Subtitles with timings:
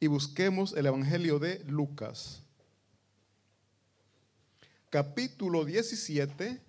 [0.00, 2.42] y busquemos el Evangelio de Lucas.
[4.90, 6.60] Capítulo 17,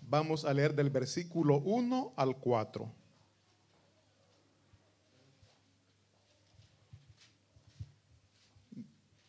[0.00, 2.92] vamos a leer del versículo 1 al 4.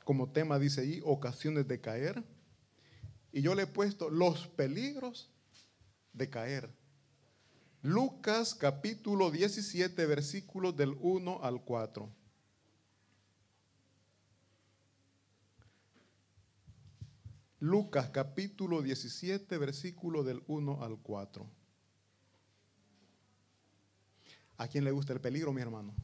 [0.04, 2.24] Como tema dice ahí, ocasiones de caer.
[3.32, 5.32] Y yo le he puesto los peligros
[6.12, 6.70] de caer.
[7.82, 12.23] Lucas capítulo 17, versículos del 1 al 4.
[17.64, 21.50] Lucas capítulo 17, versículo del 1 al 4.
[24.58, 25.96] ¿A quién le gusta el peligro, mi hermano?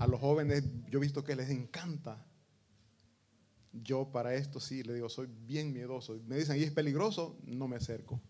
[0.00, 2.26] A los jóvenes yo he visto que les encanta.
[3.72, 6.20] Yo para esto sí, le digo, soy bien miedoso.
[6.26, 7.38] Me dicen, ¿y es peligroso?
[7.44, 8.20] No me acerco.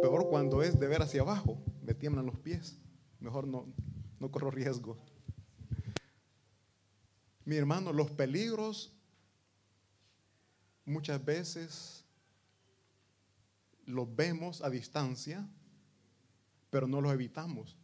[0.00, 2.80] Peor cuando es de ver hacia abajo, me tiemblan los pies.
[3.20, 3.72] Mejor no,
[4.18, 4.98] no corro riesgo.
[7.44, 8.93] Mi hermano, los peligros
[10.84, 12.04] muchas veces
[13.86, 15.46] los vemos a distancia,
[16.70, 17.76] pero no los evitamos.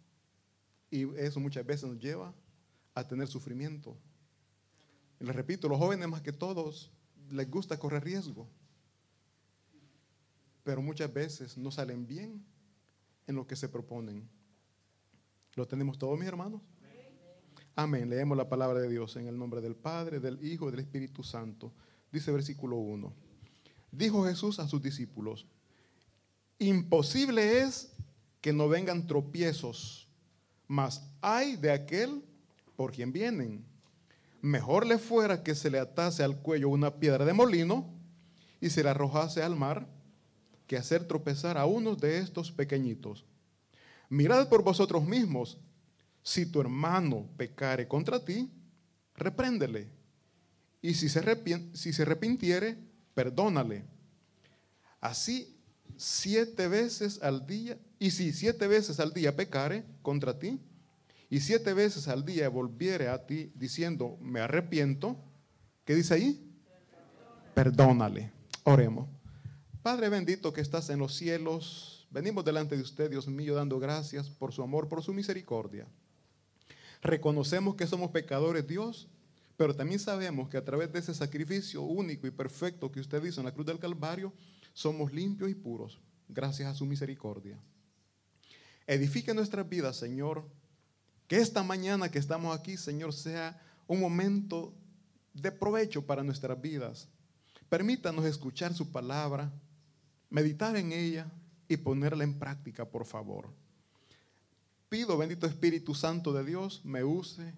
[0.90, 2.34] Y eso muchas veces nos lleva
[2.94, 3.96] a tener sufrimiento.
[5.20, 6.90] Y les repito, los jóvenes más que todos
[7.30, 8.48] les gusta correr riesgo,
[10.64, 12.44] pero muchas veces no salen bien
[13.26, 14.28] en lo que se proponen.
[15.54, 16.60] ¿Lo tenemos todos, mis hermanos?
[17.76, 18.10] Amén.
[18.10, 21.22] Leemos la palabra de Dios en el nombre del Padre, del Hijo y del Espíritu
[21.22, 21.72] Santo.
[22.12, 23.12] Dice versículo 1.
[23.92, 25.46] Dijo Jesús a sus discípulos,
[26.58, 27.92] imposible es
[28.40, 30.08] que no vengan tropiezos,
[30.66, 32.24] mas hay de aquel
[32.76, 33.64] por quien vienen.
[34.40, 37.92] Mejor le fuera que se le atase al cuello una piedra de molino
[38.60, 39.86] y se le arrojase al mar,
[40.66, 43.24] que hacer tropezar a unos de estos pequeñitos.
[44.08, 45.58] Mirad por vosotros mismos,
[46.22, 48.50] si tu hermano pecare contra ti,
[49.14, 49.99] repréndele
[50.82, 51.22] y si se,
[51.74, 52.78] si se arrepintiere,
[53.14, 53.84] perdónale.
[55.00, 55.56] Así
[55.96, 60.58] siete veces al día, y si siete veces al día pecare contra ti,
[61.28, 65.16] y siete veces al día volviere a ti diciendo, me arrepiento,
[65.84, 66.52] ¿qué dice ahí?
[67.54, 68.32] Perdónale.
[68.64, 69.08] Oremos.
[69.82, 74.28] Padre bendito que estás en los cielos, venimos delante de usted, Dios mío, dando gracias
[74.28, 75.86] por su amor, por su misericordia.
[77.02, 79.08] Reconocemos que somos pecadores, Dios,
[79.60, 83.42] pero también sabemos que a través de ese sacrificio único y perfecto que usted hizo
[83.42, 84.32] en la cruz del Calvario,
[84.72, 86.00] somos limpios y puros,
[86.30, 87.58] gracias a su misericordia.
[88.86, 90.48] Edifique nuestras vidas, Señor.
[91.28, 94.72] Que esta mañana que estamos aquí, Señor, sea un momento
[95.34, 97.06] de provecho para nuestras vidas.
[97.68, 99.52] Permítanos escuchar su palabra,
[100.30, 101.30] meditar en ella
[101.68, 103.50] y ponerla en práctica, por favor.
[104.88, 107.52] Pido, bendito Espíritu Santo de Dios, me use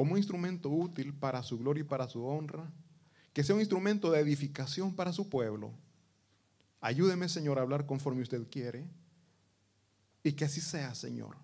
[0.00, 2.72] como un instrumento útil para su gloria y para su honra,
[3.34, 5.72] que sea un instrumento de edificación para su pueblo.
[6.80, 8.86] Ayúdeme, Señor, a hablar conforme usted quiere
[10.22, 11.36] y que así sea, Señor.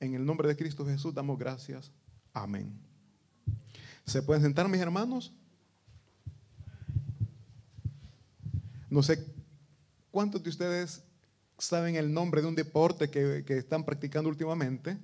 [0.00, 1.92] En el nombre de Cristo Jesús damos gracias.
[2.32, 2.76] Amén.
[4.04, 5.32] ¿Se pueden sentar, mis hermanos?
[8.90, 9.24] No sé
[10.10, 11.04] cuántos de ustedes
[11.56, 14.98] saben el nombre de un deporte que, que están practicando últimamente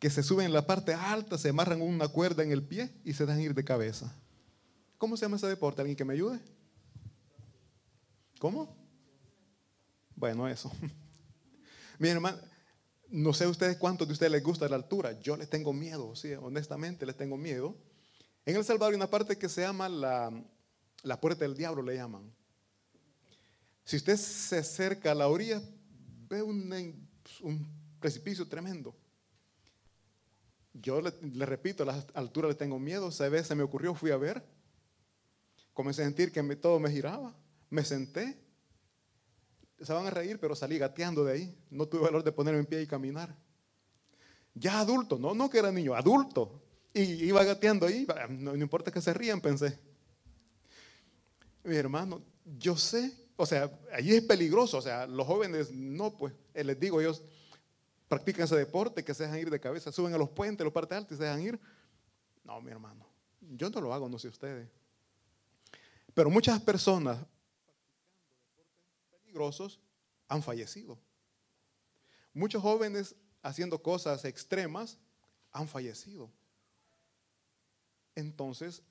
[0.00, 3.12] que se suben en la parte alta, se amarran una cuerda en el pie y
[3.12, 4.10] se dejan ir de cabeza.
[4.96, 5.82] ¿Cómo se llama ese deporte?
[5.82, 6.40] ¿Alguien que me ayude?
[8.38, 8.74] ¿Cómo?
[10.16, 10.72] Bueno, eso.
[11.98, 12.38] Mi hermano,
[13.10, 15.20] no sé ustedes cuántos de ustedes les gusta la altura.
[15.20, 17.76] Yo les tengo miedo, sí, honestamente les tengo miedo.
[18.46, 22.32] En El Salvador hay una parte que se llama la, puerta del diablo, le llaman.
[23.84, 25.60] Si usted se acerca a la orilla,
[26.26, 26.98] ve un
[28.00, 28.94] precipicio tremendo.
[30.72, 33.08] Yo le, repito, a la altura le tengo miedo.
[33.08, 34.44] Esa vez se me ocurrió, fui a ver.
[35.72, 37.34] Comencé a sentir que todo me giraba.
[37.70, 38.38] Me senté.
[39.80, 41.58] Se van a reír, pero salí gateando de ahí.
[41.70, 43.34] No tuve valor de ponerme en pie y caminar.
[44.54, 46.62] Ya adulto, no, no que era niño, adulto.
[46.92, 48.06] Y iba gateando ahí.
[48.28, 49.78] No, no importa que se rían, pensé.
[51.64, 52.22] Mi hermano,
[52.58, 54.78] yo sé, o sea, allí es peligroso.
[54.78, 57.22] O sea, los jóvenes no, pues, eh, les digo, ellos
[58.10, 60.98] practican ese deporte, que se dejan ir de cabeza, suben a los puentes, los partes
[60.98, 61.60] altos y se dejan ir.
[62.42, 63.06] No, mi hermano,
[63.40, 64.68] yo no lo hago, no sé ustedes.
[66.12, 67.24] Pero muchas personas
[69.12, 69.78] peligrosos
[70.26, 70.98] han fallecido.
[72.34, 73.14] Muchos jóvenes
[73.44, 74.98] haciendo cosas extremas
[75.52, 76.32] han fallecido.
[78.16, 78.82] Entonces,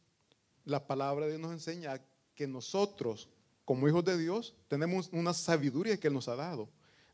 [0.63, 2.01] la palabra de Dios nos enseña
[2.35, 3.27] que nosotros,
[3.65, 6.69] como hijos de Dios, tenemos una sabiduría que Él nos ha dado.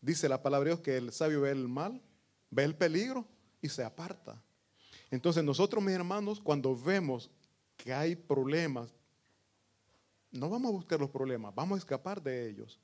[0.05, 1.99] Dice la palabra de Dios que el sabio ve el mal,
[2.51, 3.25] ve el peligro
[3.59, 4.39] y se aparta.
[5.09, 7.31] Entonces nosotros, mis hermanos, cuando vemos
[7.75, 8.93] que hay problemas,
[10.31, 12.79] no vamos a buscar los problemas, vamos a escapar de ellos.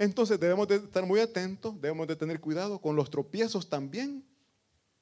[0.00, 4.24] Entonces debemos de estar muy atentos, debemos de tener cuidado con los tropiezos también,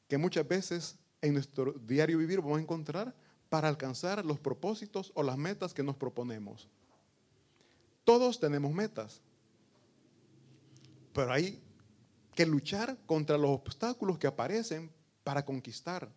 [0.09, 3.15] que muchas veces en nuestro diario vivir vamos a encontrar
[3.49, 6.69] para alcanzar los propósitos o las metas que nos proponemos.
[8.05, 9.23] Todos tenemos metas,
[11.17, 11.59] pero hay
[12.35, 14.93] que luchar contra los obstáculos que aparecen
[15.25, 16.13] para conquistar.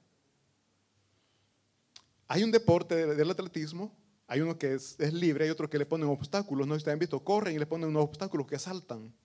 [2.27, 3.95] Hay un deporte del atletismo,
[4.27, 7.55] hay uno que es, libre, hay otro que le ponen obstáculos, no han visto, corren
[7.55, 9.15] y le ponen unos obstáculos que saltan.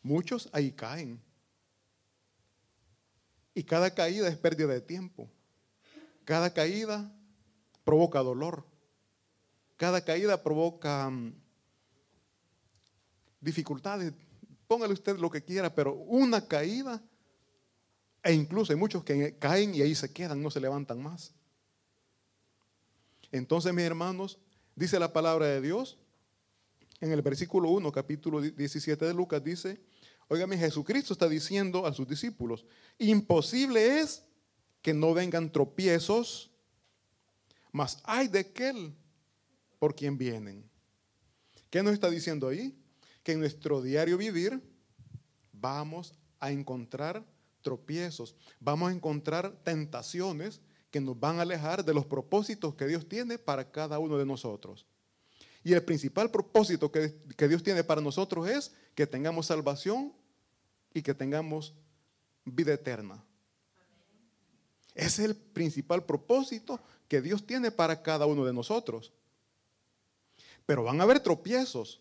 [0.00, 1.20] Muchos ahí caen.
[3.52, 5.28] Y cada caída es pérdida de tiempo.
[6.24, 7.12] Cada caída
[7.82, 8.64] provoca dolor.
[9.76, 11.34] Cada caída provoca mm,
[13.44, 14.12] dificultades.
[14.66, 17.02] Póngale usted lo que quiera, pero una caída,
[18.22, 21.32] e incluso hay muchos que caen y ahí se quedan, no se levantan más.
[23.30, 24.38] Entonces, mis hermanos,
[24.74, 25.98] dice la palabra de Dios,
[27.00, 29.78] en el versículo 1, capítulo 17 de Lucas, dice,
[30.28, 32.64] oígame, Jesucristo está diciendo a sus discípulos,
[32.98, 34.24] imposible es
[34.80, 36.50] que no vengan tropiezos,
[37.72, 38.94] mas hay de aquel
[39.78, 40.64] por quien vienen.
[41.68, 42.74] ¿Qué nos está diciendo ahí?
[43.24, 44.62] Que en nuestro diario vivir
[45.52, 47.24] vamos a encontrar
[47.62, 50.60] tropiezos, vamos a encontrar tentaciones
[50.92, 54.24] que nos van a alejar de los propósitos que Dios tiene para cada uno de
[54.24, 54.86] nosotros.
[55.64, 60.12] Y el principal propósito que, que, Dios tiene para nosotros es que tengamos salvación
[60.92, 61.74] y que tengamos
[62.44, 63.24] vida eterna.
[64.94, 69.12] Ese es el principal propósito que Dios tiene para cada uno de nosotros.
[70.66, 72.00] Pero van a haber tropiezos,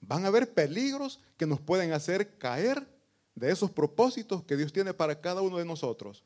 [0.00, 2.86] van a haber peligros que nos pueden hacer caer
[3.34, 6.24] de esos propósitos que Dios tiene para cada uno de nosotros.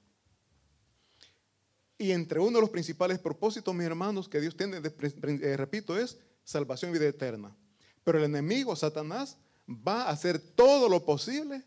[1.97, 6.19] Y entre uno de los principales propósitos, mis hermanos, que Dios tiene, eh, repito, es
[6.43, 7.57] salvación y vida eterna.
[8.03, 9.37] Pero el enemigo, Satanás,
[9.69, 11.63] va a hacer todo lo posible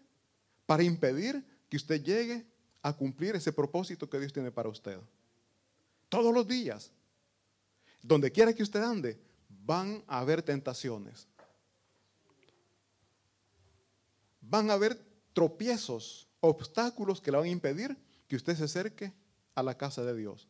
[0.65, 2.45] para impedir que usted llegue
[2.81, 4.99] a cumplir ese propósito que Dios tiene para usted.
[6.09, 6.91] Todos los días,
[8.01, 9.19] donde quiera que usted ande,
[9.49, 11.27] van a haber tentaciones.
[14.49, 14.97] Van a haber
[15.33, 17.97] tropiezos, obstáculos que le van a impedir
[18.27, 19.13] que usted se acerque
[19.55, 20.47] a la casa de Dios.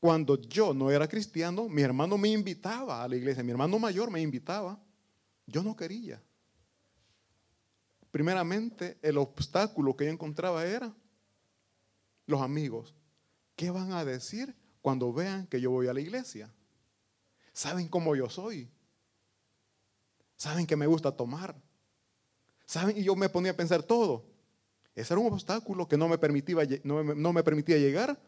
[0.00, 4.10] Cuando yo no era cristiano, mi hermano me invitaba a la iglesia, mi hermano mayor
[4.10, 4.80] me invitaba.
[5.46, 6.22] Yo no quería.
[8.10, 10.94] Primeramente, el obstáculo que yo encontraba era
[12.26, 12.94] los amigos.
[13.54, 16.52] ¿Qué van a decir cuando vean que yo voy a la iglesia?
[17.52, 18.70] Saben cómo yo soy.
[20.36, 21.56] Saben que me gusta tomar.
[22.66, 24.26] Saben, y yo me ponía a pensar todo.
[24.94, 28.20] Ese era un obstáculo que no me permitía, no me, permitía llegar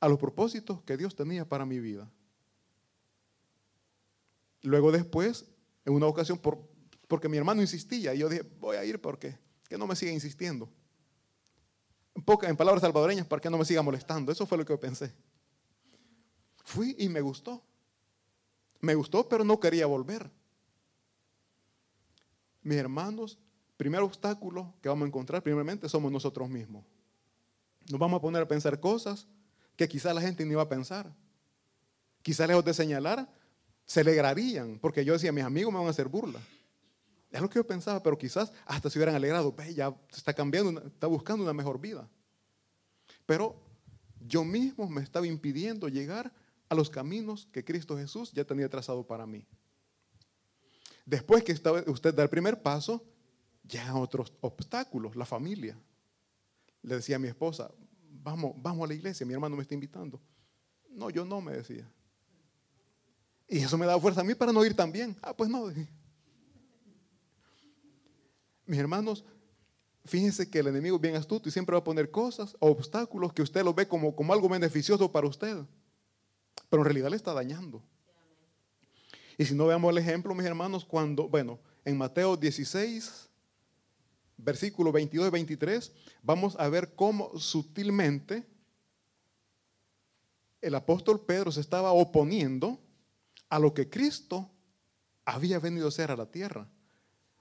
[0.00, 2.10] a los propósitos que Dios tenía para mi vida.
[4.62, 5.46] Luego después,
[5.84, 6.40] en una ocasión,
[7.08, 9.38] porque mi hermano insistía, y yo dije, voy a ir porque
[9.68, 10.68] que no me siga insistiendo.
[12.14, 14.32] En, en palabras salvadoreñas, para que no me siga molestando.
[14.32, 15.12] Eso fue lo que yo pensé.
[16.64, 17.62] Fui y me gustó.
[18.80, 20.30] Me gustó, pero no quería volver.
[22.62, 23.38] Mis hermanos,
[23.76, 26.84] primer obstáculo que vamos a encontrar, primeramente, somos nosotros mismos.
[27.90, 29.26] Nos vamos a poner a pensar cosas
[29.76, 31.12] que quizá la gente ni va a pensar.
[32.22, 33.28] Quizá lejos de señalar,
[33.84, 36.40] se alegrarían, porque yo decía, mis amigos me van a hacer burla.
[37.30, 41.06] Es lo que yo pensaba, pero quizás hasta se hubieran alegrado, ya está cambiando, está
[41.06, 42.08] buscando una mejor vida.
[43.26, 43.60] Pero
[44.20, 46.32] yo mismo me estaba impidiendo llegar
[46.68, 49.46] a los caminos que Cristo Jesús ya tenía trazado para mí.
[51.04, 53.04] Después que usted da el primer paso,
[53.64, 55.76] ya otros obstáculos, la familia.
[56.82, 57.70] Le decía a mi esposa,
[58.22, 60.20] vamos, vamos a la iglesia, mi hermano me está invitando.
[60.90, 61.90] No, yo no, me decía.
[63.48, 65.16] Y eso me da fuerza a mí para no ir también.
[65.22, 65.70] Ah, pues no.
[68.66, 69.24] Mis hermanos,
[70.04, 73.42] fíjense que el enemigo es bien astuto y siempre va a poner cosas, obstáculos que
[73.42, 75.64] usted lo ve como, como algo beneficioso para usted
[76.68, 77.82] pero en realidad le está dañando.
[79.36, 83.30] Y si no veamos el ejemplo, mis hermanos, cuando, bueno, en Mateo 16,
[84.36, 88.46] versículo 22 y 23, vamos a ver cómo sutilmente
[90.60, 92.80] el apóstol Pedro se estaba oponiendo
[93.48, 94.50] a lo que Cristo
[95.24, 96.68] había venido a hacer a la tierra.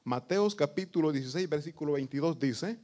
[0.03, 2.77] Mateos capítulo 16, versículo 22 dice,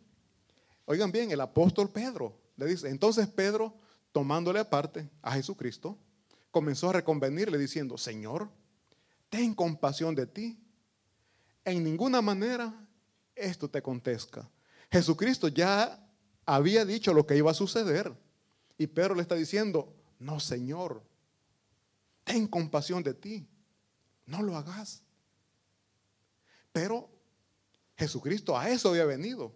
[0.86, 3.76] oigan bien, el apóstol Pedro le dice, entonces Pedro,
[4.12, 5.98] tomándole aparte a Jesucristo,
[6.52, 8.50] comenzó a reconvenirle diciendo, Señor,
[9.30, 10.60] ten compasión de ti.
[11.66, 12.74] En ninguna manera
[13.40, 14.50] esto te acontezca.
[14.92, 16.06] Jesucristo ya
[16.46, 18.12] había dicho lo que iba a suceder.
[18.78, 21.04] Y Pedro le está diciendo, no, Señor,
[22.24, 23.48] ten compasión de ti,
[24.26, 25.04] no lo hagas.
[26.72, 27.10] Pero
[27.98, 29.54] Jesucristo a eso había venido.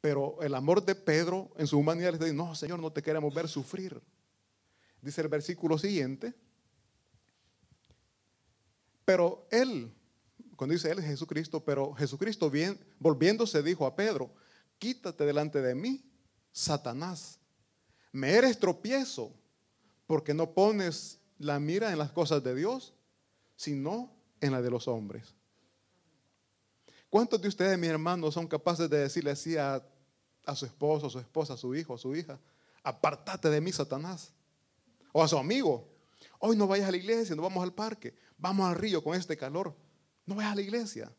[0.00, 3.32] Pero el amor de Pedro en su humanidad le dice, no, Señor, no te queremos
[3.34, 4.00] ver sufrir.
[5.00, 6.34] Dice el versículo siguiente.
[9.04, 9.92] Pero él,
[10.60, 14.30] cuando dice él es Jesucristo, pero Jesucristo bien, volviéndose dijo a Pedro,
[14.78, 16.04] quítate delante de mí,
[16.52, 17.38] Satanás.
[18.12, 19.32] Me eres tropiezo
[20.06, 22.92] porque no pones la mira en las cosas de Dios,
[23.56, 25.34] sino en la de los hombres.
[27.08, 29.82] ¿Cuántos de ustedes, mis hermanos, son capaces de decirle así a,
[30.54, 32.38] su esposo, a su esposa, a su hijo, a su hija?
[32.82, 34.30] Apartate de mí, Satanás.
[35.10, 35.88] O a su amigo.
[36.38, 38.14] Hoy no vayas a la iglesia, no vamos al parque.
[38.36, 39.74] Vamos al río con este calor.
[40.30, 41.12] No vayas a la iglesia.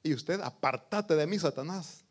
[0.00, 2.04] Y usted, apartate de mí, Satanás.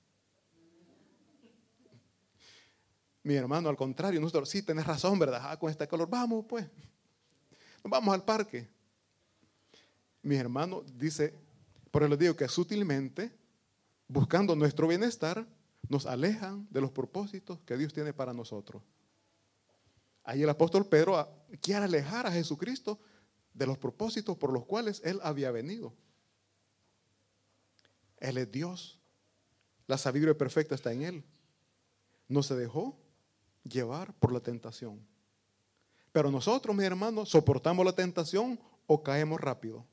[3.23, 5.39] Mi hermano, al contrario, nosotros sí tenés razón, ¿verdad?
[5.41, 6.69] Ah, con este calor, vamos pues.
[7.81, 8.67] Vamos al parque.
[10.21, 11.33] Mi hermano dice,
[11.91, 13.31] por eso les digo que sutilmente,
[14.09, 15.47] buscando nuestro bienestar,
[15.87, 18.83] nos alejan de los propósitos que Dios tiene para nosotros.
[20.25, 21.29] Ahí el apóstol Pedro ah,
[21.61, 22.99] quiere alejar a Jesucristo
[23.53, 25.93] de los propósitos por los cuales Él había venido.
[28.23, 28.99] Él es Dios.
[29.85, 31.23] La sabiduría perfecta está en Él.
[32.27, 32.97] No se dejó
[33.63, 35.05] llevar por la tentación.
[36.13, 39.85] Pero nosotros, mis hermanos, soportamos la tentación o caemos rápido.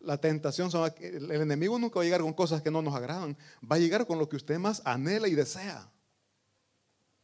[0.00, 0.68] La tentación,
[1.00, 3.38] el enemigo nunca va a llegar con cosas que no nos agradan.
[3.62, 5.88] Va a llegar con lo que usted más anhela y desea.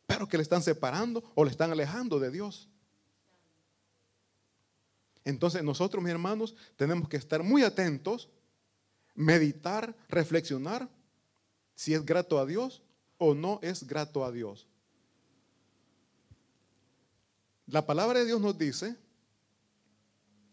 [0.07, 2.69] Pero que le están separando o le están alejando de Dios.
[5.25, 8.31] Entonces nosotros, mis hermanos, tenemos que estar muy atentos,
[9.21, 10.89] meditar, reflexionar
[11.75, 12.83] si es grato a Dios
[13.19, 14.67] o no es grato a Dios.
[17.67, 18.97] La palabra de Dios nos dice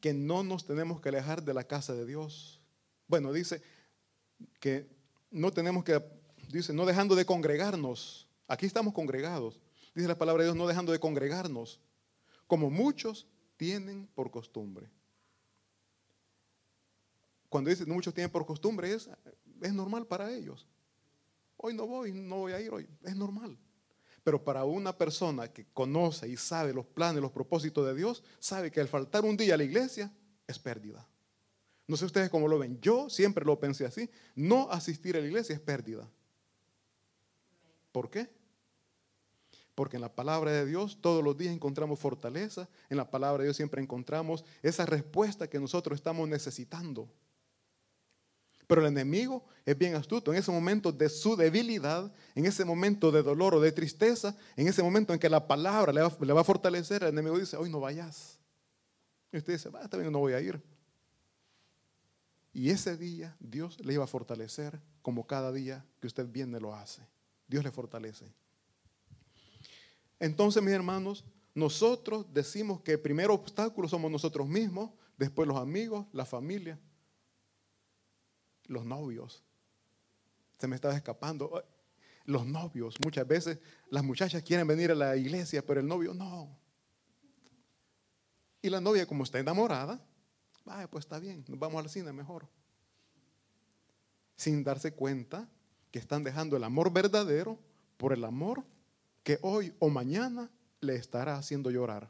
[0.02, 2.62] que no nos tenemos que alejar de la casa de Dios.
[3.08, 3.62] Bueno, dice
[4.60, 4.88] que
[5.32, 6.04] no tenemos que,
[6.50, 8.28] dice, no dejando de congregarnos.
[8.48, 9.60] Aquí estamos congregados.
[9.96, 11.80] Dice la palabra de Dios, no dejando de congregarnos,
[12.46, 14.90] como muchos tienen por costumbre.
[17.58, 19.10] Cuando dice muchos tienen por costumbre, es,
[19.64, 20.68] es normal para ellos.
[21.56, 23.58] Hoy no voy, no voy a ir hoy, es normal.
[24.24, 28.70] Pero para una persona que conoce y sabe los planes, los propósitos de Dios, sabe
[28.70, 30.14] que al faltar un día a la iglesia
[30.46, 31.04] es pérdida.
[31.88, 32.80] No sé ustedes cómo lo ven.
[32.80, 34.08] Yo siempre lo pensé así.
[34.36, 36.08] No asistir a la iglesia es pérdida.
[37.92, 38.30] ¿Por qué?
[39.74, 42.70] Porque en la palabra de Dios todos los días encontramos fortaleza.
[42.88, 47.10] En la palabra de Dios siempre encontramos esa respuesta que nosotros estamos necesitando.
[48.68, 50.32] Pero el enemigo es bien astuto.
[50.32, 54.68] En ese momento de su debilidad, en ese momento de dolor o de tristeza, en
[54.68, 57.80] ese momento en que la palabra le va, a fortalecer, el enemigo dice, hoy no
[57.80, 58.38] vayas.
[59.32, 60.62] Y usted dice, va, también no voy a ir.
[62.52, 66.76] Y ese día Dios le iba a fortalecer como cada día que usted viene lo
[66.76, 67.02] hace.
[67.48, 68.26] Dios le fortalece.
[70.20, 76.06] Entonces, mis hermanos, nosotros decimos que el primer obstáculo somos nosotros mismos, después los amigos,
[76.12, 76.78] la familia
[78.68, 79.44] los novios.
[80.60, 81.64] Se me estaba escapando.
[82.26, 83.60] Los novios, muchas veces
[83.90, 86.58] las muchachas quieren venir a la iglesia, pero el novio no.
[88.62, 90.02] Y la novia, como está enamorada,
[90.66, 92.46] vaya, pues está bien, nos vamos al cine mejor.
[94.36, 95.48] Sin darse cuenta
[95.90, 97.58] que están dejando el amor verdadero
[97.96, 98.66] por el amor
[99.24, 102.10] que hoy o mañana le estará haciendo llorar.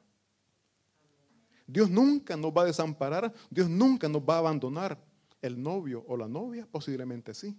[1.67, 4.97] Dios nunca nos va a desamparar, Dios nunca nos va a abandonar
[5.41, 6.67] el novio o la novia?
[6.69, 7.57] Posiblemente sí.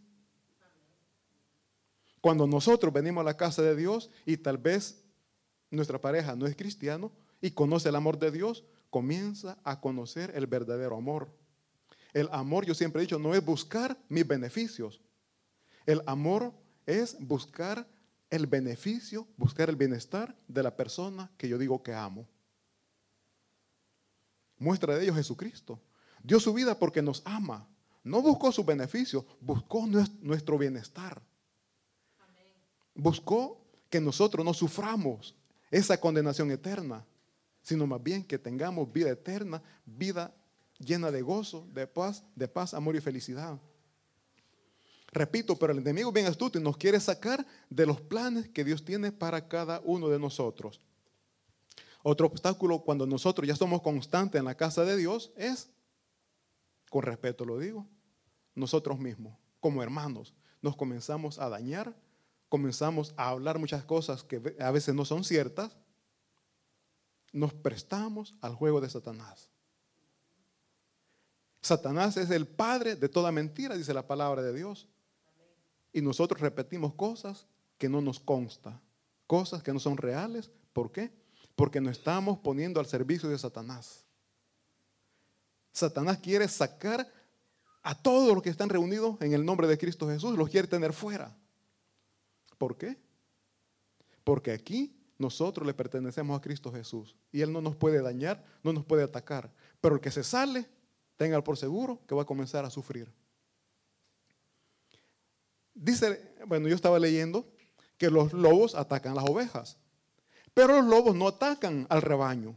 [2.21, 5.05] Cuando nosotros venimos a la casa de Dios y tal vez
[5.71, 10.47] nuestra pareja no es cristiano y conoce el amor de Dios, comienza a conocer el
[10.47, 11.29] verdadero amor.
[12.13, 15.01] El amor, yo siempre he dicho, no es buscar mis beneficios.
[15.87, 16.53] El amor
[16.87, 17.87] es buscar
[18.31, 22.27] el beneficio, buscar el bienestar de la persona que yo digo que amo.
[24.59, 25.81] Muestra de ello Jesucristo.
[26.29, 27.67] Dio su vida porque nos ama.
[28.05, 31.23] No buscó su beneficio, buscó nuestro bienestar.
[32.95, 35.35] Buscó que nosotros no suframos
[35.71, 37.03] esa condenación eterna,
[37.63, 40.35] sino más bien que tengamos vida eterna, vida
[40.79, 43.59] llena de gozo, de paz, de paz, amor y felicidad.
[45.11, 48.85] Repito, pero el enemigo bien astuto y nos quiere sacar de los planes que Dios
[48.85, 50.79] tiene para cada uno de nosotros.
[52.03, 55.71] Otro obstáculo cuando nosotros ya somos constantes en la casa de Dios es
[56.91, 57.87] con respeto lo digo,
[58.55, 60.35] nosotros mismos, como hermanos.
[60.61, 61.95] nos comenzamos a dañar,
[62.49, 65.77] comenzamos a hablar muchas cosas que a veces no son ciertas,
[67.33, 69.51] nos prestamos al juego de Satanás.
[71.61, 74.89] Satanás es el padre de toda mentira, dice la palabra de Dios.
[75.93, 78.81] Y nosotros repetimos cosas que no nos consta,
[79.27, 80.51] cosas que no son reales.
[80.73, 81.13] ¿Por qué?
[81.57, 84.08] Porque nos estamos poniendo al servicio de Satanás.
[85.79, 87.11] Satanás quiere sacar
[87.83, 90.93] a todos los que están reunidos en el nombre de Cristo Jesús, los quiere tener
[90.93, 91.35] fuera.
[92.59, 92.99] ¿Por qué?
[94.25, 98.73] Porque aquí nosotros le pertenecemos a Cristo Jesús y Él no nos puede dañar, no
[98.73, 99.51] nos puede atacar.
[99.81, 100.69] Pero el que se sale,
[101.17, 103.13] tenga por seguro que va a comenzar a sufrir.
[105.75, 107.47] Dice, bueno, yo estaba leyendo
[107.97, 109.79] que los lobos atacan las ovejas,
[110.53, 112.57] pero los lobos no atacan al rebaño.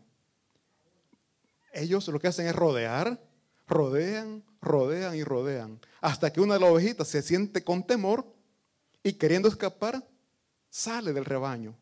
[1.72, 3.22] Ellos lo que hacen es rodear,
[3.68, 8.26] rodean, rodean y rodean, hasta que una de las ovejitas se siente con temor
[9.04, 10.06] y queriendo escapar,
[10.70, 11.76] sale del rebaño.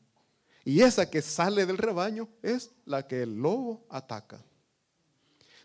[0.63, 4.43] Y esa que sale del rebaño es la que el lobo ataca.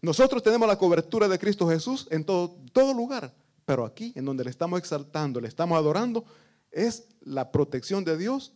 [0.00, 4.44] Nosotros tenemos la cobertura de Cristo Jesús en todo, todo lugar, pero aquí, en donde
[4.44, 6.24] le estamos exaltando, le estamos adorando,
[6.70, 8.52] es la protección de Dios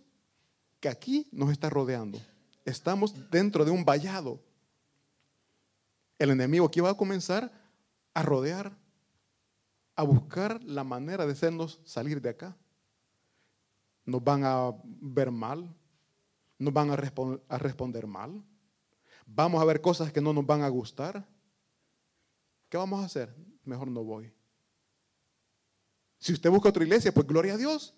[0.80, 2.20] que aquí nos está rodeando.
[2.64, 4.40] Estamos dentro de un vallado.
[6.18, 7.52] El enemigo aquí va a comenzar
[8.12, 8.76] a rodear,
[9.94, 12.56] a buscar la manera de hacernos salir de acá.
[14.04, 15.72] Nos van a ver mal,
[16.58, 16.96] nos van a,
[17.58, 18.42] responder mal,
[19.26, 21.26] vamos a ver cosas que no nos van a gustar.
[22.68, 23.34] ¿Qué vamos a hacer?
[23.64, 24.32] Mejor no voy.
[26.18, 27.94] Si usted busca otra iglesia, pues gloria a Dios.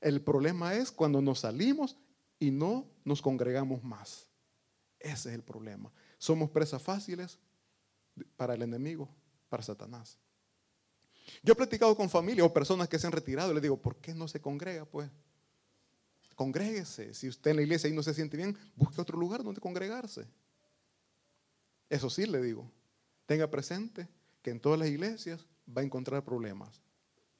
[0.00, 1.96] El problema es cuando nos salimos
[2.38, 4.28] y no nos congregamos más.
[5.00, 5.92] Ese es el problema.
[6.22, 7.36] Somos presas fáciles
[8.36, 9.08] para el enemigo,
[9.48, 10.16] para Satanás.
[11.42, 13.96] Yo he platicado con familias o personas que se han retirado y les digo, ¿por
[13.96, 14.84] qué no se congrega?
[14.84, 15.10] Pues
[16.36, 17.12] congréguese.
[17.12, 20.28] Si usted en la iglesia ahí no se siente bien, busque otro lugar donde congregarse.
[21.90, 22.70] Eso sí le digo,
[23.26, 24.08] tenga presente
[24.42, 25.44] que en todas las iglesias
[25.76, 26.80] va a encontrar problemas.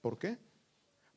[0.00, 0.38] ¿Por qué?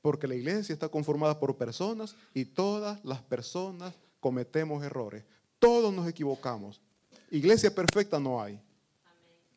[0.04, 5.26] Porque la iglesia está conformada por personas y todas las personas cometemos errores.
[5.58, 6.85] Todos nos equivocamos.
[7.32, 8.62] Iglesia perfecta no hay.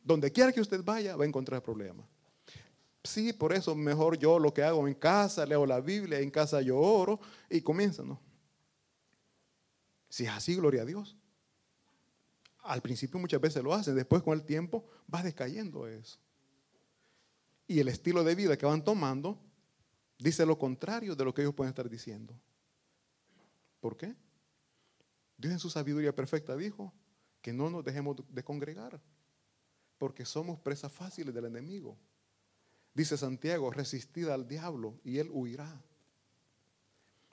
[0.03, 2.05] Donde quiera que usted vaya, va a encontrar problemas.
[3.03, 6.61] Sí, por eso mejor yo lo que hago en casa, leo la Biblia, en casa
[6.61, 8.19] yo oro y comienza, ¿no?
[10.09, 11.15] Si es así, gloria a Dios.
[12.63, 16.19] Al principio muchas veces lo hacen, después con el tiempo va descayendo eso.
[17.67, 19.39] Y el estilo de vida que van tomando
[20.17, 22.33] dice lo contrario de lo que ellos pueden estar diciendo.
[23.79, 24.15] ¿Por qué?
[25.37, 26.91] Dios en su sabiduría perfecta dijo
[27.41, 28.99] que no nos dejemos de congregar,
[29.97, 31.97] porque somos presas fáciles del enemigo.
[32.93, 35.81] Dice Santiago, resistid al diablo y él huirá.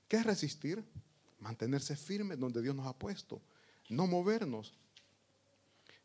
[0.08, 0.84] ¿Qué es resistir?
[1.40, 3.40] Mantenerse firme donde Dios nos ha puesto,
[3.88, 4.74] no movernos.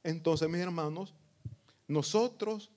[0.03, 1.13] Entonces, mis hermanos,
[1.87, 2.71] nosotros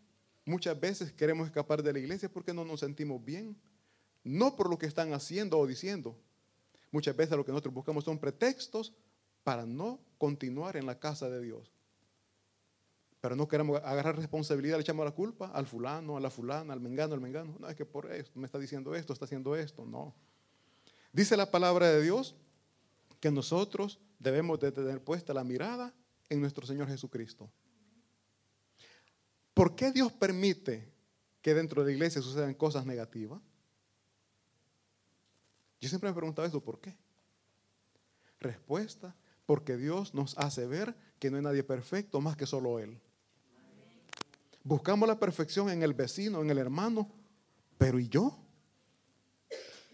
[0.44, 3.56] muchas veces queremos escapar de la iglesia porque no nos sentimos bien,
[4.22, 6.18] no por lo que están haciendo o diciendo.
[6.90, 8.94] Muchas veces lo que nosotros buscamos son pretextos
[9.42, 11.70] para no continuar en la casa de Dios.
[13.20, 16.80] Pero no queremos agarrar responsabilidad, le echamos la culpa al fulano, a la fulana, al
[16.80, 17.58] mengano, al mengano.
[17.60, 19.84] No, es que por esto me está diciendo esto, está haciendo esto.
[19.84, 20.14] No.
[21.12, 22.34] Dice la palabra de Dios
[23.20, 25.92] que nosotros debemos de tener puesta la mirada
[26.30, 27.50] en nuestro Señor Jesucristo.
[29.52, 30.90] ¿Por qué Dios permite
[31.42, 33.42] que dentro de la iglesia sucedan cosas negativas?
[35.82, 36.96] Yo siempre me he preguntado eso, ¿por qué?
[38.40, 39.14] Respuesta,
[39.46, 43.00] porque Dios nos hace ver que no hay nadie perfecto más que solo Él.
[44.62, 47.10] Buscamos la perfección en el vecino, en el hermano,
[47.76, 48.38] pero ¿y yo?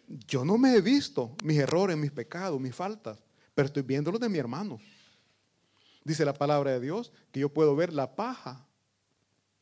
[0.06, 3.22] Yo no me he visto mis errores, mis pecados, mis faltas,
[3.54, 4.80] pero estoy viendo los de mi hermano.
[6.04, 8.66] Dice la palabra de Dios que yo puedo ver la paja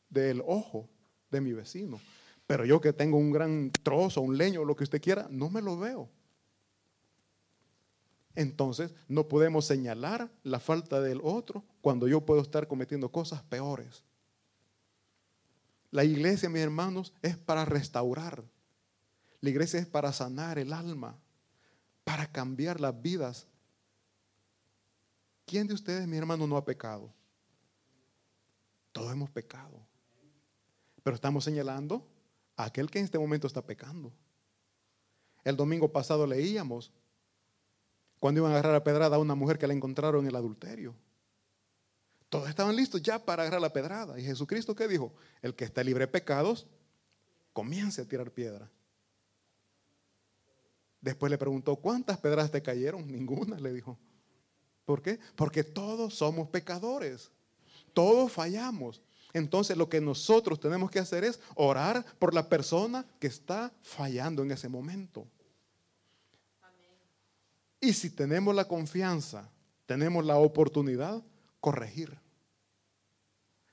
[0.09, 0.89] del ojo
[1.31, 1.99] de mi vecino,
[2.47, 5.61] pero yo que tengo un gran trozo, un leño, lo que usted quiera, no me
[5.61, 6.09] lo veo.
[8.39, 14.01] Entonces, no podemos señalar la falta del otro cuando yo puedo estar cometiendo cosas peores.
[15.91, 18.45] La iglesia, mis hermanos, es para restaurar.
[19.41, 21.19] La iglesia es para sanar el alma,
[22.05, 23.45] para cambiar las vidas.
[25.45, 27.13] ¿Quién de ustedes, mi hermano, no ha pecado?
[28.93, 29.85] Todos hemos pecado.
[31.03, 32.07] Pero estamos señalando
[32.55, 34.13] a aquel que en este momento está pecando.
[35.43, 36.93] El domingo pasado leíamos
[38.19, 40.95] cuando iban a agarrar a pedrada a una mujer que la encontraron en el adulterio.
[42.29, 44.19] Todos estaban listos ya para agarrar la pedrada.
[44.19, 45.13] ¿Y Jesucristo qué dijo?
[45.41, 46.67] El que está libre de pecados,
[47.53, 48.69] comience a tirar piedra.
[51.01, 53.09] Después le preguntó, ¿cuántas pedras te cayeron?
[53.11, 53.97] Ninguna, le dijo.
[54.85, 55.19] ¿Por qué?
[55.35, 57.31] Porque todos somos pecadores.
[57.93, 59.01] Todos fallamos.
[59.33, 64.43] Entonces lo que nosotros tenemos que hacer es orar por la persona que está fallando
[64.43, 65.27] en ese momento.
[67.81, 69.49] Y si tenemos la confianza,
[69.85, 71.23] tenemos la oportunidad,
[71.59, 72.17] corregir.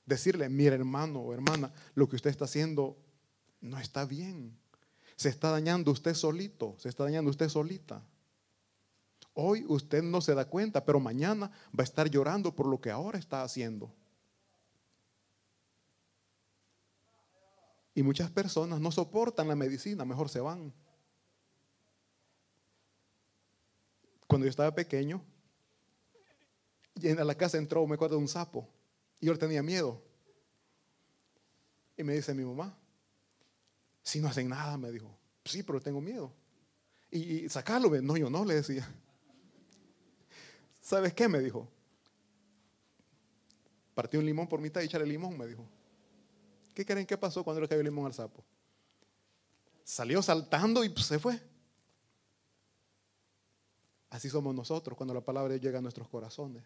[0.05, 2.97] Decirle, mire hermano o hermana, lo que usted está haciendo
[3.59, 4.57] no está bien.
[5.15, 8.01] Se está dañando usted solito, se está dañando usted solita.
[9.33, 12.89] Hoy usted no se da cuenta, pero mañana va a estar llorando por lo que
[12.89, 13.93] ahora está haciendo.
[17.93, 20.71] Y muchas personas no soportan la medicina, mejor se van.
[24.27, 25.23] Cuando yo estaba pequeño,
[27.01, 28.67] en la casa entró, me acuerdo un sapo,
[29.19, 30.01] y yo tenía miedo.
[31.95, 32.77] Y me dice mi mamá,
[34.03, 36.31] si no hacen nada, me dijo, sí, pero tengo miedo.
[37.09, 38.87] Y, y sacarlo, no, yo no, le decía.
[40.81, 41.27] ¿Sabes qué?
[41.27, 41.67] Me dijo.
[43.93, 45.67] Partí un limón por mitad y echarle limón, me dijo.
[46.73, 48.43] ¿Qué creen que pasó cuando le cayó el limón al sapo?
[49.83, 51.41] Salió saltando y se fue.
[54.09, 56.63] Así somos nosotros cuando la palabra llega a nuestros corazones.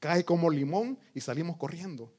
[0.00, 2.12] Cae como limón y salimos corriendo.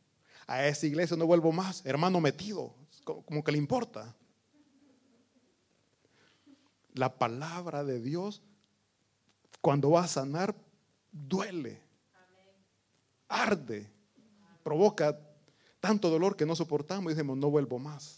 [0.47, 4.15] A esa iglesia no vuelvo más, hermano metido, como que le importa.
[6.93, 8.41] La palabra de Dios,
[9.61, 10.55] cuando va a sanar,
[11.11, 11.81] duele,
[13.27, 13.91] arde,
[14.63, 15.19] provoca
[15.79, 18.16] tanto dolor que no soportamos y decimos, no vuelvo más.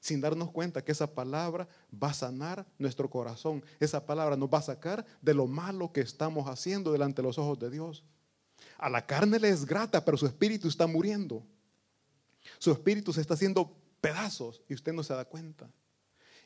[0.00, 3.62] Sin darnos cuenta que esa palabra va a sanar nuestro corazón.
[3.78, 7.38] Esa palabra nos va a sacar de lo malo que estamos haciendo delante de los
[7.38, 8.02] ojos de Dios.
[8.78, 11.44] A la carne le es grata, pero su espíritu está muriendo.
[12.58, 15.70] Su espíritu se está haciendo pedazos y usted no se da cuenta.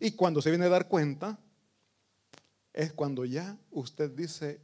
[0.01, 1.39] Y cuando se viene a dar cuenta,
[2.73, 4.61] es cuando ya usted dice,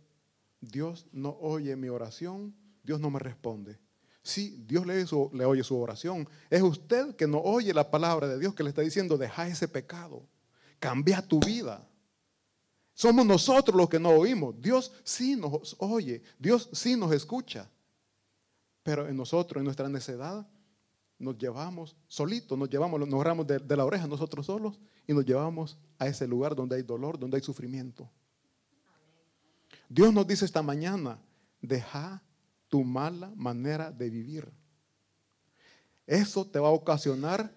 [0.60, 3.78] Dios no oye mi oración, Dios no me responde.
[4.22, 6.28] Sí, Dios le, oye su oración.
[6.50, 9.66] Es usted que no oye la palabra de Dios que le está diciendo, deja ese
[9.66, 10.22] pecado,
[10.78, 11.86] cambia tu vida.
[12.92, 14.60] Somos nosotros los que no oímos.
[14.60, 17.70] Dios sí nos oye, Dios sí nos escucha.
[18.82, 20.46] Pero en nosotros, en nuestra necedad,
[21.18, 25.24] nos llevamos solitos, nos llevamos, nos agarramos de, de la oreja nosotros solos y nos
[25.24, 28.10] llevamos a ese lugar donde hay dolor, donde hay sufrimiento.
[29.88, 31.18] Dios nos dice esta mañana,
[31.60, 32.22] deja
[32.70, 34.50] tu mala manera de vivir.
[36.06, 37.52] Eso te va a ocasionar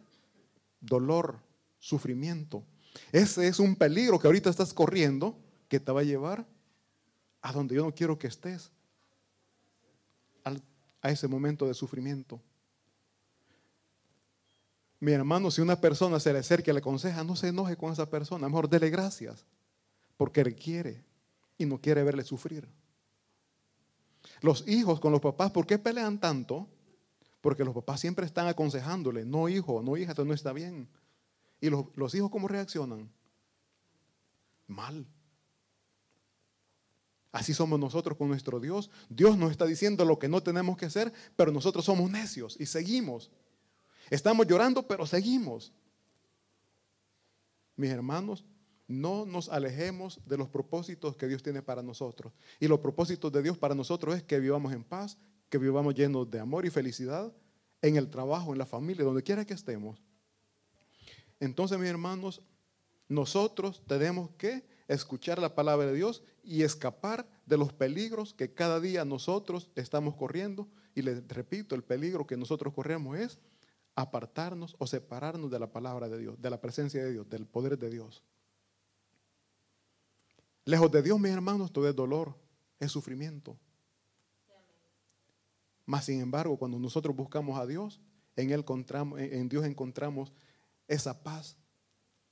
[0.81, 1.39] dolor,
[1.79, 2.65] sufrimiento.
[3.11, 6.45] Ese es un peligro que ahorita estás corriendo que te va a llevar
[7.41, 8.71] a donde yo no quiero que estés,
[11.01, 12.41] a ese momento de sufrimiento.
[14.99, 17.91] Mi hermano, si una persona se le acerca y le aconseja, no se enoje con
[17.91, 19.45] esa persona, mejor dele gracias,
[20.15, 21.03] porque él quiere
[21.57, 22.65] y no quiere verle sufrir.
[24.43, 26.67] Los hijos con los papás, ¿por qué pelean tanto?
[27.39, 30.89] Porque los papás siempre están aconsejándole, no hijo, no hija, esto no está bien.
[31.61, 33.09] ¿Y los, hijos cómo reaccionan?
[34.67, 35.07] Mal.
[37.31, 38.91] Así somos nosotros con nuestro Dios.
[39.07, 42.65] Dios nos está diciendo lo que no tenemos que hacer, pero nosotros somos necios y
[42.65, 43.31] seguimos.
[44.09, 45.71] Estamos llorando, pero seguimos.
[47.77, 48.43] Mis hermanos,
[49.01, 52.33] no nos alejemos de los propósitos que Dios tiene para nosotros.
[52.59, 55.17] Y los propósitos de Dios para nosotros es que vivamos en paz,
[55.49, 57.33] que vivamos llenos de amor y felicidad
[57.81, 60.01] en el trabajo, en la familia, donde quiera que estemos.
[61.39, 62.41] Entonces, mis hermanos,
[63.09, 68.79] nosotros tenemos que escuchar la palabra de Dios y escapar de los peligros que cada
[68.79, 70.67] día nosotros estamos corriendo.
[70.95, 73.39] Y les repito, el peligro que nosotros corremos es
[73.95, 77.77] apartarnos o separarnos de la palabra de Dios, de la presencia de Dios, del poder
[77.77, 78.23] de Dios.
[80.65, 82.35] Lejos de Dios, mis hermanos, todo es dolor,
[82.79, 83.57] es sufrimiento.
[85.85, 87.99] Mas, sin embargo, cuando nosotros buscamos a Dios,
[88.35, 90.31] en, él encontramos, en Dios encontramos
[90.87, 91.57] esa paz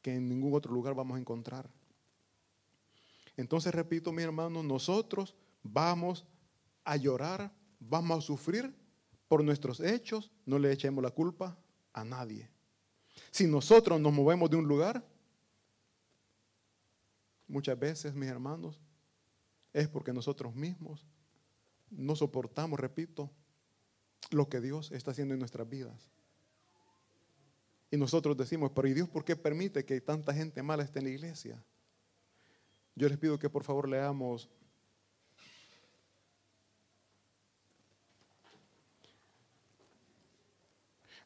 [0.02, 1.70] que en ningún otro lugar vamos a encontrar.
[3.36, 6.26] Entonces, repito, mis hermanos, nosotros vamos
[6.84, 8.74] a llorar, vamos a sufrir
[9.28, 11.58] por nuestros hechos, no le echemos la culpa
[11.94, 12.50] a nadie.
[13.30, 15.06] Si nosotros nos movemos de un lugar,
[17.52, 18.82] muchas veces, mis hermanos,
[19.74, 21.06] es porque nosotros mismos
[21.90, 23.30] no soportamos, repito,
[24.32, 26.10] lo que Dios está haciendo en nuestras vidas.
[27.92, 31.06] Y nosotros decimos, pero ¿y Dios por qué permite que tanta gente mala esté en
[31.06, 31.62] la iglesia?
[32.96, 34.50] Yo les pido que por favor leamos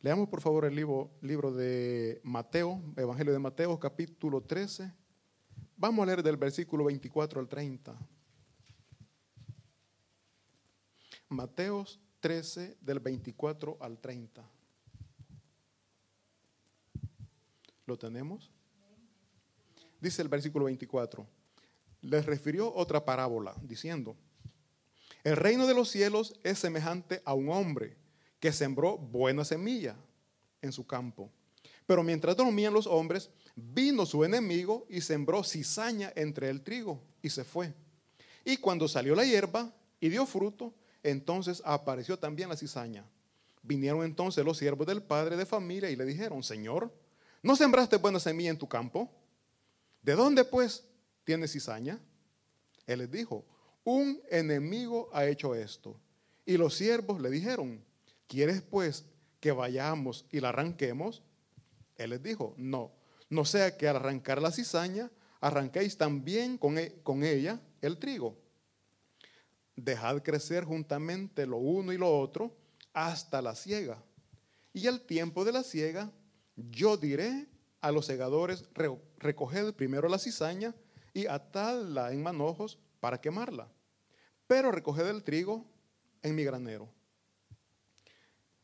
[0.02, 5.05] Leamos por favor el libro, libro de Mateo, Evangelio de Mateo, capítulo 13
[5.78, 7.98] Vamos a leer del versículo 24 al 30.
[11.30, 14.50] Mateos 13 del 24 al 30.
[17.86, 18.52] ¿Lo tenemos?
[20.00, 21.28] Dice el versículo 24.
[22.02, 24.16] Les refirió otra parábola diciendo,
[25.24, 27.98] el reino de los cielos es semejante a un hombre
[28.40, 29.98] que sembró buena semilla
[30.62, 31.32] en su campo.
[31.86, 37.30] Pero mientras dormían los hombres, vino su enemigo y sembró cizaña entre el trigo y
[37.30, 37.74] se fue.
[38.44, 43.06] Y cuando salió la hierba y dio fruto, entonces apareció también la cizaña.
[43.62, 46.92] Vinieron entonces los siervos del padre de familia y le dijeron, Señor,
[47.42, 49.10] ¿no sembraste buena semilla en tu campo?
[50.02, 50.84] ¿De dónde pues
[51.24, 52.00] tienes cizaña?
[52.86, 53.46] Él les dijo,
[53.84, 56.00] un enemigo ha hecho esto.
[56.46, 57.84] Y los siervos le dijeron,
[58.28, 59.06] ¿quieres pues
[59.40, 61.24] que vayamos y la arranquemos?
[61.98, 62.92] Él les dijo, no,
[63.30, 68.38] no sea que al arrancar la cizaña, arranquéis también con, e, con ella el trigo.
[69.76, 72.56] Dejad crecer juntamente lo uno y lo otro
[72.94, 74.02] hasta la siega.
[74.74, 76.12] Y al tiempo de la siega,
[76.56, 77.48] yo diré
[77.82, 78.66] a los segadores,
[79.18, 80.74] recoged primero la cizaña
[81.14, 83.70] y atadla en manojos para quemarla.
[84.48, 85.66] Pero recoged el trigo
[86.22, 86.90] en mi granero.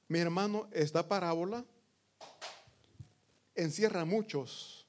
[0.08, 1.66] Mi hermano, esta parábola
[3.56, 4.88] encierra muchos,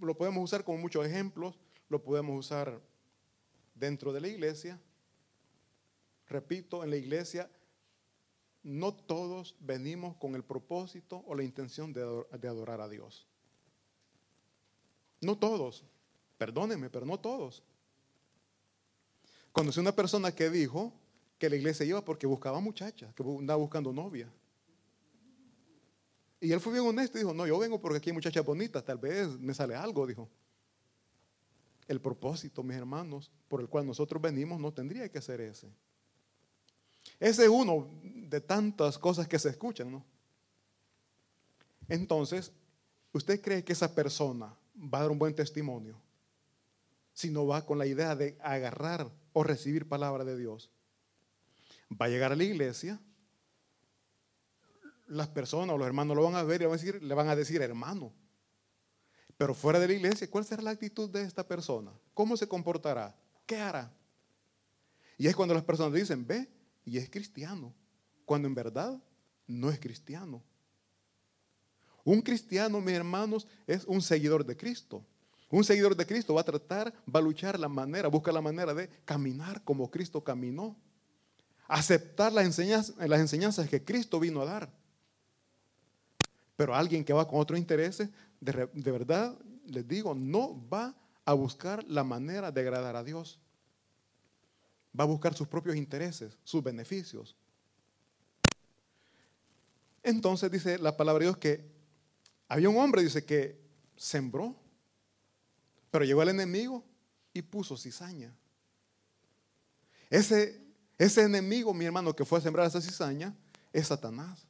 [0.00, 2.80] lo podemos usar como muchos ejemplos, lo podemos usar
[3.74, 4.80] dentro de la iglesia.
[6.26, 7.50] Repito, en la iglesia
[8.62, 13.26] no todos venimos con el propósito o la intención de adorar a Dios.
[15.20, 15.84] No todos,
[16.38, 17.62] perdónenme, pero no todos.
[19.52, 20.92] Conocí una persona que dijo
[21.38, 24.32] que la iglesia iba porque buscaba muchachas, que andaba buscando novia.
[26.44, 28.84] Y él fue bien honesto y dijo, no, yo vengo porque aquí hay muchachas bonitas,
[28.84, 30.28] tal vez me sale algo, dijo.
[31.88, 35.68] El propósito, mis hermanos, por el cual nosotros venimos no tendría que ser ese.
[37.18, 40.04] Ese es uno de tantas cosas que se escuchan, ¿no?
[41.88, 42.52] Entonces,
[43.12, 45.98] ¿usted cree que esa persona va a dar un buen testimonio
[47.14, 50.70] si no va con la idea de agarrar o recibir palabra de Dios?
[51.90, 53.00] Va a llegar a la iglesia,
[55.06, 58.12] las personas o los hermanos lo van a ver y le van a decir hermano.
[59.36, 61.92] Pero fuera de la iglesia, ¿cuál será la actitud de esta persona?
[62.12, 63.16] ¿Cómo se comportará?
[63.46, 63.92] ¿Qué hará?
[65.18, 66.48] Y es cuando las personas dicen, ve,
[66.84, 67.74] y es cristiano,
[68.24, 69.00] cuando en verdad
[69.46, 70.42] no es cristiano.
[72.04, 75.04] Un cristiano, mis hermanos, es un seguidor de Cristo.
[75.50, 78.74] Un seguidor de Cristo va a tratar, va a luchar la manera, busca la manera
[78.74, 80.76] de caminar como Cristo caminó.
[81.66, 84.83] Aceptar las enseñanzas, las enseñanzas que Cristo vino a dar.
[86.56, 89.36] Pero alguien que va con otros intereses, de, de verdad,
[89.66, 93.40] les digo, no va a buscar la manera de agradar a Dios.
[94.98, 97.36] Va a buscar sus propios intereses, sus beneficios.
[100.02, 101.72] Entonces dice la palabra de Dios que
[102.48, 103.60] había un hombre, dice, que
[103.96, 104.54] sembró,
[105.90, 106.84] pero llegó el enemigo
[107.32, 108.32] y puso cizaña.
[110.10, 110.62] Ese,
[110.98, 113.34] ese enemigo, mi hermano, que fue a sembrar esa cizaña,
[113.72, 114.46] es Satanás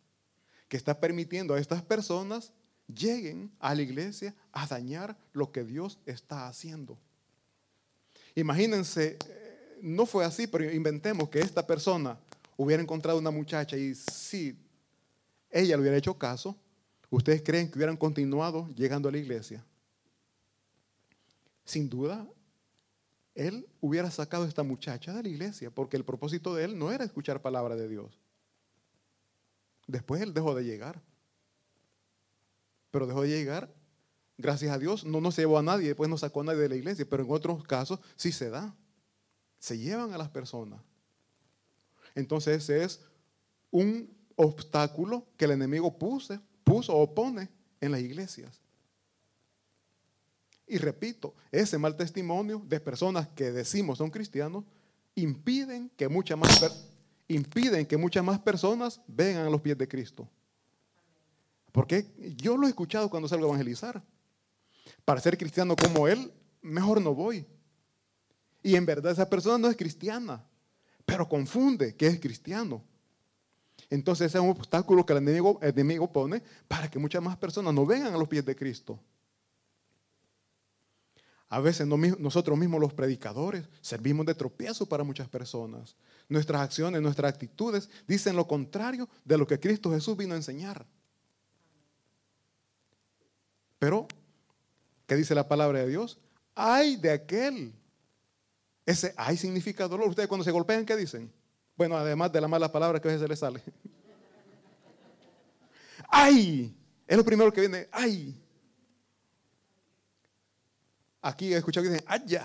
[0.69, 2.53] que está permitiendo a estas personas
[2.87, 6.99] lleguen a la iglesia a dañar lo que Dios está haciendo.
[8.35, 12.19] Imagínense, eh, no fue así, pero inventemos que esta persona
[12.57, 14.57] hubiera encontrado una muchacha y si
[15.51, 16.57] ella le hubiera hecho caso,
[17.11, 19.65] ¿ustedes creen que hubieran continuado llegando a la iglesia?
[21.65, 22.27] Sin duda,
[23.35, 26.93] él hubiera sacado a esta muchacha de la iglesia, porque el propósito de él no
[26.93, 28.24] era escuchar palabra de Dios.
[29.87, 31.01] Después él dejó de llegar.
[32.91, 33.75] Pero dejó de llegar,
[34.39, 36.77] gracias a Dios, no nos llevó a nadie, después no sacó a nadie de la
[36.77, 38.75] iglesia, pero en otros casos sí se da.
[39.59, 40.81] Se llevan a las personas.
[42.15, 43.01] Entonces ese es
[43.71, 47.49] un obstáculo que el enemigo puso, puso o pone
[47.81, 48.61] en las iglesias.
[50.67, 54.65] Y repito, ese mal testimonio de personas que decimos son cristianos
[55.15, 56.94] impiden que muchas más personas
[57.29, 60.29] impiden que muchas más personas vengan a los pies de Cristo.
[61.73, 62.07] Porque
[62.37, 64.03] yo lo he escuchado cuando salgo a evangelizar.
[65.05, 66.33] Para ser cristiano como Él,
[66.63, 67.47] mejor no voy.
[68.63, 70.45] Y en verdad esa persona no es cristiana,
[71.05, 72.83] pero confunde que es cristiano.
[73.91, 77.37] Entonces ese es un obstáculo que el enemigo, el enemigo pone para que muchas más
[77.37, 78.99] personas no vengan a los pies de Cristo.
[81.55, 85.95] A veces nosotros mismos los predicadores servimos de tropiezo para muchas personas.
[86.29, 90.85] Nuestras acciones, nuestras actitudes dicen lo contrario de lo que Cristo Jesús vino a enseñar.
[93.79, 94.09] Pero,
[95.07, 96.19] ¿qué dice la palabra de Dios?
[96.57, 97.73] ay de aquel.
[98.85, 100.09] Ese ay significa dolor.
[100.09, 101.33] Ustedes cuando se golpean, ¿qué dicen?
[101.77, 103.63] Bueno, además de la mala palabra que a veces les sale.
[106.09, 106.77] ¡Ay!
[107.07, 107.87] Es lo primero que viene.
[107.93, 108.44] ¡Ay!
[111.27, 112.39] Aquí he escuchado que dicen, ¡ay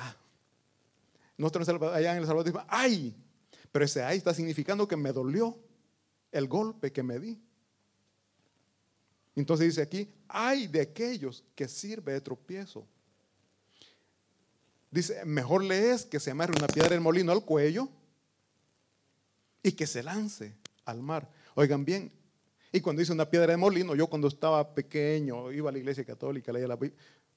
[1.38, 3.14] Nosotros allá en El Salvador ¡ay!
[3.74, 5.60] Pero ese ay está significando que me dolió
[6.32, 7.38] el golpe que me di.
[9.36, 12.88] Entonces dice aquí, ¡ay de aquellos que sirve de tropiezo!
[14.90, 17.90] Dice, mejor le es que se amarre una piedra del molino al cuello
[19.62, 21.30] y que se lance al mar.
[21.54, 22.14] Oigan bien,
[22.72, 26.06] y cuando dice una piedra de molino, yo cuando estaba pequeño iba a la iglesia
[26.06, 26.78] católica, leía la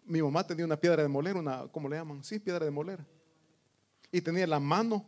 [0.05, 2.23] Mi mamá tenía una piedra de moler, una, ¿cómo le llaman?
[2.25, 2.99] Sí, piedra de moler.
[4.11, 5.07] Y tenía la mano,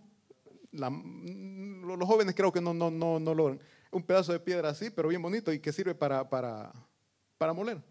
[0.72, 3.60] los jóvenes creo que no, no, no, no logran.
[3.90, 6.72] Un pedazo de piedra así, pero bien bonito y que sirve para, para,
[7.38, 7.82] para moler.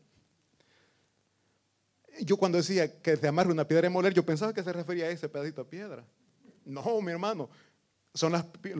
[2.21, 5.05] Yo cuando decía que se amarre una piedra de moler, yo pensaba que se refería
[5.05, 6.05] a ese pedacito de piedra.
[6.65, 7.49] No, mi hermano,
[8.13, 8.33] son,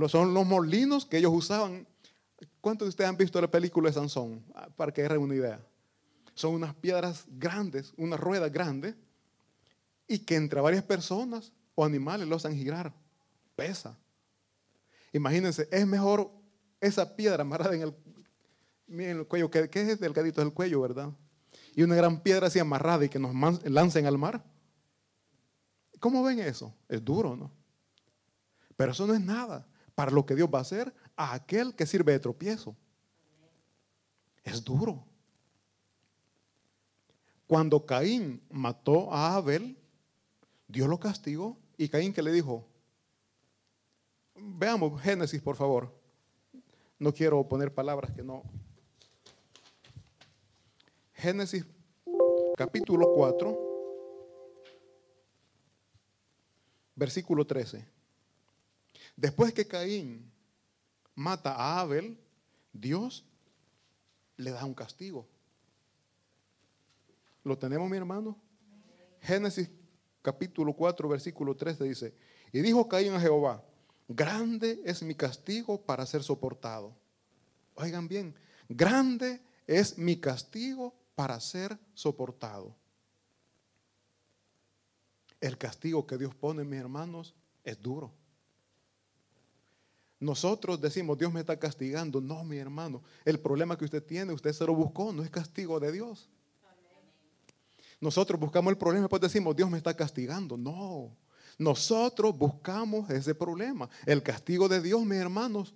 [0.08, 1.88] son los molinos que ellos usaban
[2.62, 4.44] ¿Cuántos de ustedes han visto la película de Sansón?
[4.56, 5.60] Ah, para que hagan una idea.
[6.34, 8.96] Son unas piedras grandes, una rueda grande,
[10.08, 12.94] y que entre varias personas o animales lo hacen girar.
[13.56, 13.98] Pesa.
[15.12, 16.32] Imagínense, es mejor
[16.82, 17.96] esa piedra amarrada en el,
[19.00, 21.12] el cuello, que, es delgadito del cuello, ¿verdad?
[21.76, 24.44] Y una gran piedra así amarrada y que nos lancen al mar.
[26.00, 26.76] ¿Cómo ven eso?
[26.90, 27.52] Es duro, ¿no?
[28.76, 31.86] Pero eso no es nada para lo que Dios va a hacer a aquel que
[31.86, 32.76] sirve de tropiezo.
[34.44, 35.06] Es duro.
[37.48, 39.78] Cuando Caín mató a Abel,
[40.68, 42.66] Dios lo castigó y Caín que le dijo,
[44.36, 45.94] veamos Génesis por favor.
[47.00, 48.44] No quiero poner palabras que no.
[51.14, 51.66] Génesis
[52.56, 53.58] capítulo 4,
[56.96, 57.86] versículo 13.
[59.16, 60.32] Después que Caín
[61.16, 62.18] mata a Abel,
[62.72, 63.26] Dios
[64.38, 65.28] le da un castigo.
[67.44, 68.38] ¿Lo tenemos, mi hermano?
[69.22, 69.70] Génesis
[70.22, 72.16] capítulo 4, versículo 13 dice,
[72.52, 73.64] y dijo Caín a Jehová,
[74.08, 76.96] grande es mi castigo para ser soportado.
[77.76, 78.36] Oigan bien,
[78.70, 82.76] grande es mi castigo para ser soportado.
[85.42, 88.14] El castigo que Dios pone, mis hermanos, es duro.
[90.20, 92.22] Nosotros decimos, Dios me está castigando.
[92.22, 95.82] No, mi hermano, el problema que usted tiene, usted se lo buscó, no es castigo
[95.82, 96.30] de Dios.
[98.04, 100.58] Nosotros buscamos el problema y después decimos, Dios me está castigando.
[100.58, 101.16] No,
[101.58, 103.90] nosotros buscamos ese problema.
[104.06, 105.74] El castigo de Dios, mis hermanos.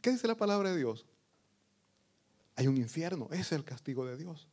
[0.00, 1.04] ¿Qué dice la palabra de Dios?
[2.56, 3.28] Hay un infierno.
[3.32, 4.48] Ese es el castigo de Dios.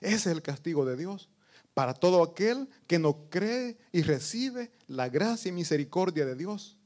[0.00, 1.28] Ese es el castigo de Dios
[1.74, 6.78] para todo aquel que no cree y recibe la gracia y misericordia de Dios.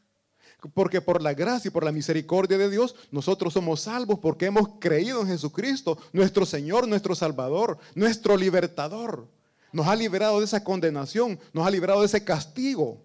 [0.72, 4.68] Porque por la gracia y por la misericordia de Dios nosotros somos salvos porque hemos
[4.79, 9.29] creído en Jesucristo, nuestro Señor, nuestro Salvador, nuestro libertador.
[9.72, 13.03] Nos ha liberado de esa condenación, nos ha liberado de ese castigo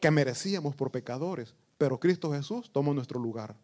[0.00, 1.54] que merecíamos por pecadores.
[1.78, 3.54] Pero Cristo Jesús tomó nuestro lugar.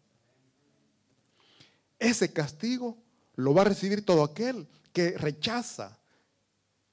[1.99, 2.95] Ese castigo
[3.35, 5.97] lo va a recibir todo aquel que rechaza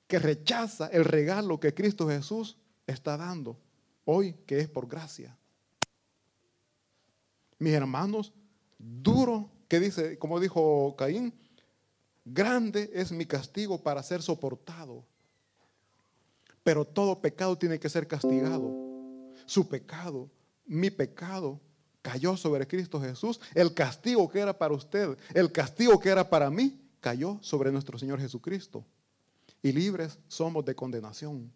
[0.07, 3.59] que rechaza el regalo que Cristo Jesús está dando
[4.04, 5.37] hoy, que es por gracia.
[7.58, 8.32] Mis hermanos,
[8.78, 11.34] duro, que dice, como dijo Caín,
[12.24, 15.04] grande es mi castigo para ser soportado.
[16.62, 18.72] Pero todo pecado tiene que ser castigado.
[19.46, 20.30] Su pecado,
[20.64, 21.60] mi pecado,
[22.00, 23.40] cayó sobre Cristo Jesús.
[23.54, 27.98] El castigo que era para usted, el castigo que era para mí, cayó sobre nuestro
[27.98, 28.84] Señor Jesucristo
[29.64, 31.50] y libres somos de condenación.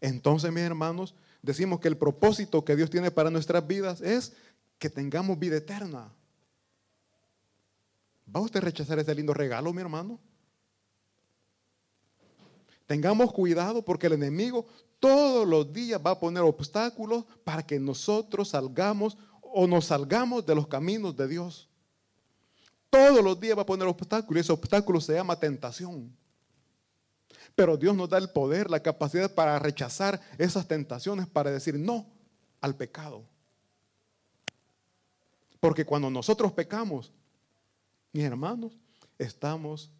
[0.00, 1.14] Entonces, mis hermanos,
[1.46, 4.34] decimos que el propósito que Dios tiene para nuestras vidas es
[4.78, 6.12] que tengamos vida eterna.
[8.34, 10.18] ¿Va usted a rechazar ese lindo regalo, mi hermano?
[12.86, 14.66] Tengamos cuidado porque el enemigo
[14.98, 20.54] todos los días va a poner obstáculos para que nosotros salgamos o nos salgamos de
[20.54, 21.68] los caminos de Dios.
[22.90, 26.12] Todos los días va a poner obstáculos y ese obstáculo se llama tentación.
[27.56, 32.06] Pero Dios nos da el poder, la capacidad para rechazar esas tentaciones, para decir no
[32.60, 33.24] al pecado.
[35.58, 37.12] Porque cuando nosotros pecamos,
[38.12, 38.78] mis hermanos,
[39.18, 39.90] estamos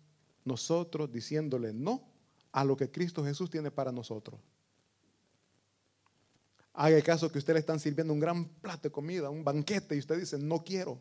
[0.45, 2.05] nosotros diciéndole no
[2.53, 4.39] a lo que Cristo Jesús tiene para nosotros.
[6.75, 9.99] Haga caso que usted le están sirviendo un gran plato de comida, un banquete, y
[9.99, 11.01] usted dice, no quiero.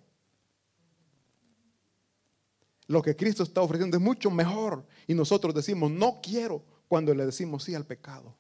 [2.88, 4.86] Lo que Cristo está ofreciendo es mucho mejor.
[5.08, 8.36] Y nosotros decimos, no quiero, cuando le decimos sí al pecado.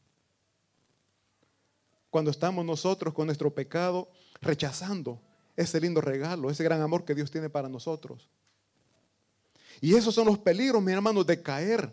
[2.09, 4.09] Cuando estamos nosotros con nuestro pecado
[4.41, 5.21] rechazando
[5.55, 8.29] ese lindo regalo, ese gran amor que Dios tiene para nosotros.
[9.81, 11.91] Y esos son los peligros, mis hermanos, de caer.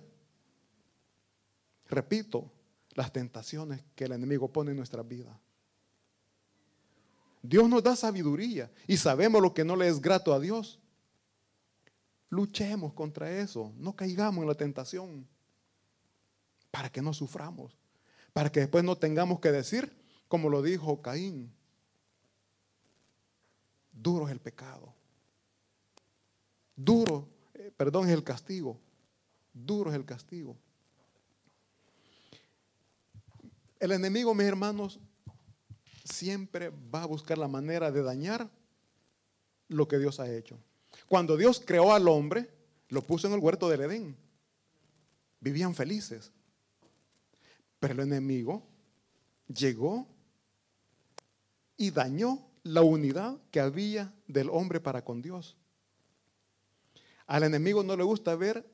[1.88, 2.50] Repito,
[2.94, 5.38] las tentaciones que el enemigo pone en nuestra vida.
[7.42, 10.78] Dios nos da sabiduría y sabemos lo que no le es grato a Dios.
[12.32, 15.28] Luchemos contra eso, no caigamos en la tentación
[16.70, 17.76] para que no suframos,
[18.32, 19.94] para que después no tengamos que decir,
[20.28, 21.52] como lo dijo Caín,
[23.92, 24.94] duro es el pecado,
[26.74, 28.80] duro, eh, perdón, es el castigo,
[29.52, 30.56] duro es el castigo.
[33.78, 34.98] El enemigo, mis hermanos,
[36.02, 38.48] siempre va a buscar la manera de dañar
[39.68, 40.58] lo que Dios ha hecho.
[41.12, 42.48] Cuando Dios creó al hombre,
[42.88, 44.16] lo puso en el huerto del Edén.
[45.40, 46.32] Vivían felices.
[47.78, 48.62] Pero el enemigo
[49.46, 50.06] llegó
[51.76, 55.54] y dañó la unidad que había del hombre para con Dios.
[57.26, 58.66] Al enemigo no le gusta ver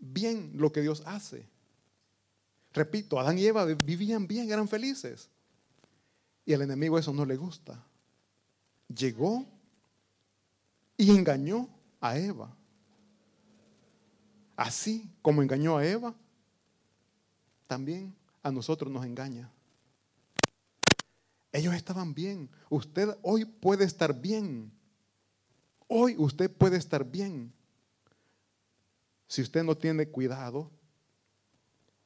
[0.00, 1.46] bien lo que Dios hace.
[2.72, 5.30] Repito, Adán y Eva vivían bien, eran felices.
[6.44, 7.86] Y al enemigo eso no le gusta.
[8.88, 9.46] Llegó
[10.98, 11.68] y engañó
[12.00, 12.54] a Eva.
[14.56, 16.14] Así como engañó a Eva,
[17.68, 19.50] también a nosotros nos engaña.
[21.52, 22.50] Ellos estaban bien.
[22.68, 24.72] Usted hoy puede estar bien.
[25.86, 27.52] Hoy usted puede estar bien.
[29.28, 30.70] Si usted no tiene cuidado,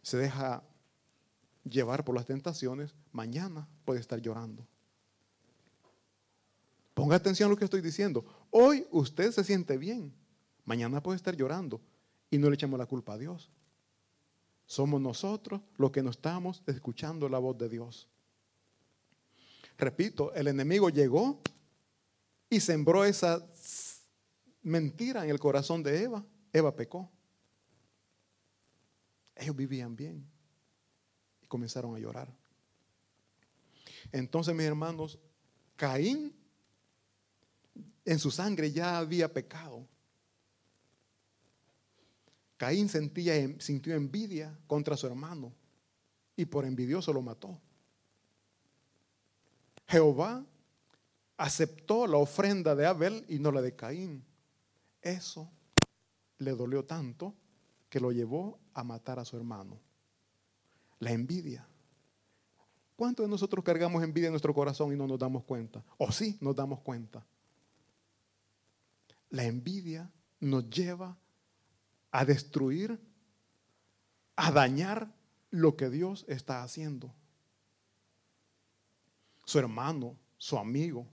[0.02, 0.62] se deja
[1.64, 4.66] llevar por las tentaciones, mañana puede estar llorando.
[6.94, 8.24] Ponga atención a lo que estoy diciendo.
[8.50, 10.12] Hoy usted se siente bien,
[10.64, 11.80] mañana puede estar llorando
[12.30, 13.50] y no le echamos la culpa a Dios.
[14.66, 18.08] Somos nosotros los que no estamos escuchando la voz de Dios.
[19.78, 21.40] Repito, el enemigo llegó
[22.48, 23.44] y sembró esa
[24.62, 26.24] mentira en el corazón de Eva.
[26.52, 27.10] Eva pecó.
[29.34, 30.32] Ellos vivían bien
[31.52, 32.34] comenzaron a llorar.
[34.10, 35.18] Entonces, mis hermanos,
[35.76, 36.34] Caín
[38.04, 39.86] en su sangre ya había pecado.
[42.56, 45.52] Caín sentía, sintió envidia contra su hermano
[46.36, 47.60] y por envidioso lo mató.
[49.86, 50.44] Jehová
[51.36, 54.24] aceptó la ofrenda de Abel y no la de Caín.
[55.00, 55.50] Eso
[56.38, 57.34] le dolió tanto
[57.88, 59.78] que lo llevó a matar a su hermano.
[60.98, 61.66] La envidia.
[62.96, 65.84] ¿Cuántos de nosotros cargamos envidia en nuestro corazón y no nos damos cuenta?
[65.98, 67.26] O sí nos damos cuenta.
[69.32, 70.10] La envidia
[70.40, 71.16] nos lleva
[72.10, 73.00] a destruir,
[74.36, 75.10] a dañar
[75.50, 77.14] lo que Dios está haciendo.
[79.46, 81.06] Su hermano, su amigo,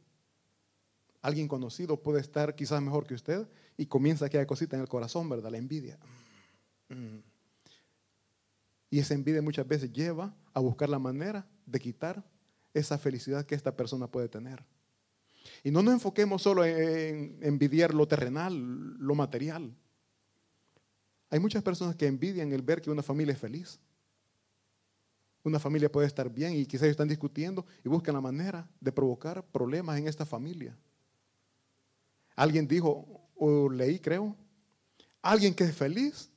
[1.21, 3.47] alguien conocido puede estar quizás mejor que usted
[3.77, 5.51] y comienza aquella cosita en el corazón, ¿verdad?
[5.51, 5.97] La envidia.
[6.89, 7.19] Mm.
[8.89, 12.21] Y esa envidia muchas veces lleva a buscar la manera de quitar
[12.73, 14.65] esa felicidad que esta persona puede tener.
[15.63, 19.75] Y no nos enfoquemos solo en envidiar lo terrenal, lo material.
[21.29, 23.79] Hay muchas personas que envidian el ver que una familia es feliz.
[25.43, 29.45] Una familia puede estar bien y quizás están discutiendo y buscan la manera de provocar
[29.45, 30.77] problemas en esta familia.
[32.35, 34.35] Alguien dijo, o leí creo,
[35.21, 36.29] alguien que es feliz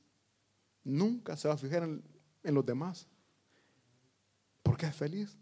[0.83, 2.03] nunca se va a fijar en,
[2.43, 3.07] en los demás.
[4.61, 5.37] Porque es feliz.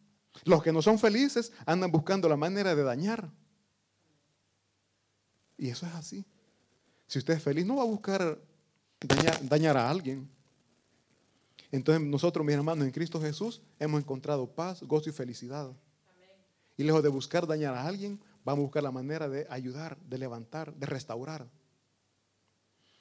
[0.45, 3.32] Los que no son felices andan buscando la manera de dañar.
[5.62, 6.26] Y eso es así.
[7.05, 8.41] Si usted es feliz, no va a buscar
[9.43, 10.28] dañar, a alguien.
[11.72, 15.72] Entonces nosotros, mis hermanos, en Cristo Jesús hemos encontrado paz, gozo y felicidad.
[16.78, 20.18] Y lejos de buscar dañar a alguien, vamos a buscar la manera de ayudar, de
[20.18, 21.47] levantar, de restaurar.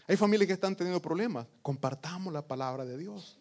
[0.07, 1.47] Hay familias que están teniendo problemas.
[1.63, 3.39] Compartamos la palabra de Dios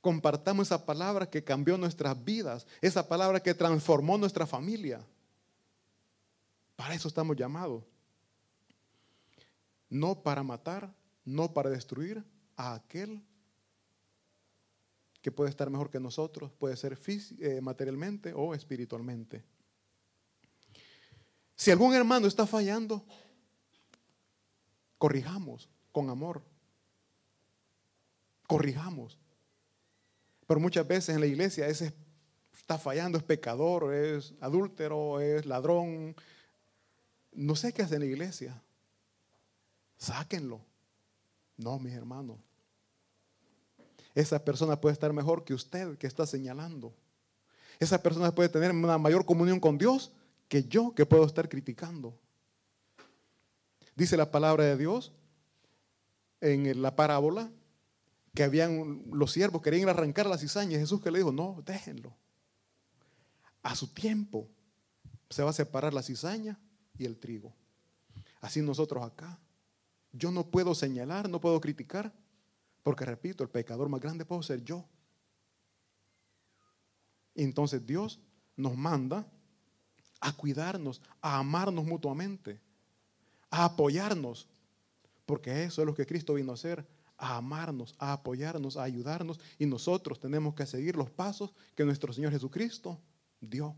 [0.00, 5.04] compartamos esa palabra que cambió nuestras vidas, esa palabra que transformó nuestra familia.
[6.76, 7.82] Para eso estamos llamados.
[9.88, 12.24] No para matar, no para destruir
[12.56, 13.22] a aquel
[15.22, 16.98] que puede estar mejor que nosotros, puede ser
[17.40, 19.44] eh, materialmente o espiritualmente.
[21.56, 23.04] Si algún hermano está fallando,
[24.98, 26.42] corrijamos con amor.
[28.46, 29.18] Corrijamos.
[30.46, 31.92] Pero muchas veces en la iglesia ese
[32.54, 36.14] está fallando, es pecador, es adúltero, es ladrón.
[37.32, 38.62] No sé qué hace en la iglesia.
[39.96, 40.60] Sáquenlo.
[41.56, 42.38] No, mis hermanos.
[44.14, 46.94] Esa persona puede estar mejor que usted que está señalando.
[47.78, 50.12] Esa persona puede tener una mayor comunión con Dios
[50.48, 52.18] que yo que puedo estar criticando.
[53.94, 55.12] Dice la palabra de Dios
[56.40, 57.50] en la parábola
[58.34, 60.78] que habían los siervos querían arrancar la cizaña.
[60.78, 62.14] Jesús que le dijo, no, déjenlo.
[63.62, 64.48] A su tiempo
[65.30, 66.58] se va a separar la cizaña
[66.98, 67.52] y el trigo.
[68.40, 69.38] Así nosotros acá.
[70.16, 72.12] Yo no puedo señalar, no puedo criticar,
[72.82, 74.84] porque repito, el pecador más grande puedo ser yo.
[77.34, 78.20] Entonces Dios
[78.56, 79.26] nos manda
[80.20, 82.60] a cuidarnos, a amarnos mutuamente,
[83.50, 84.48] a apoyarnos,
[85.26, 86.86] porque eso es lo que Cristo vino a hacer,
[87.18, 92.12] a amarnos, a apoyarnos, a ayudarnos, y nosotros tenemos que seguir los pasos que nuestro
[92.12, 93.00] Señor Jesucristo
[93.40, 93.76] dio.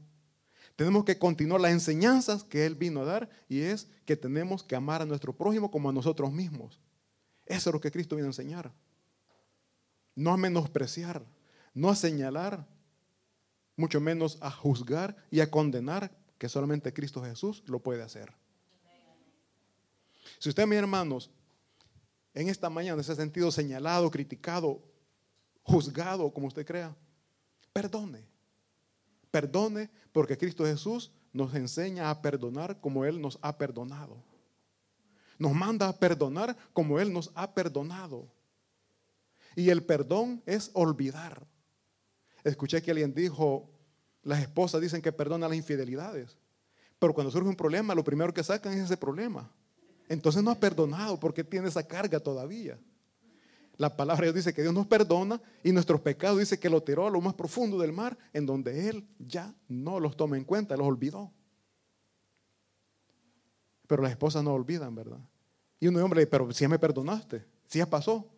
[0.79, 4.77] Tenemos que continuar las enseñanzas que Él vino a dar y es que tenemos que
[4.77, 6.79] amar a nuestro prójimo como a nosotros mismos.
[7.47, 8.73] Eso es lo que Cristo vino a enseñar.
[10.15, 11.27] No a menospreciar,
[11.75, 12.65] no a señalar,
[13.75, 18.33] mucho menos a juzgar y a condenar, que solamente Cristo Jesús lo puede hacer.
[20.39, 21.29] Si usted, mis hermanos,
[22.35, 24.81] en esta mañana se ha sentido señalado, criticado,
[25.65, 26.95] juzgado, como usted crea,
[27.73, 28.38] perdone.
[29.31, 34.17] Perdone porque Cristo Jesús nos enseña a perdonar como Él nos ha perdonado.
[35.39, 38.29] Nos manda a perdonar como Él nos ha perdonado.
[39.55, 41.47] Y el perdón es olvidar.
[42.45, 43.71] Escuché que alguien dijo,
[44.23, 46.37] las esposas dicen que perdonan las infidelidades.
[46.99, 49.51] Pero cuando surge un problema, lo primero que sacan es ese problema.
[50.09, 52.79] Entonces no ha perdonado porque tiene esa carga todavía.
[53.79, 56.83] La palabra de Dios dice que Dios nos perdona y nuestros pecados dice que lo
[56.83, 60.43] tiró a lo más profundo del mar, en donde Él ya no los toma en
[60.43, 61.31] cuenta, los olvidó.
[63.87, 65.21] Pero las esposas no olvidan, ¿verdad?
[65.79, 68.29] Y un hombre dice, pero si ya me perdonaste, si ya pasó.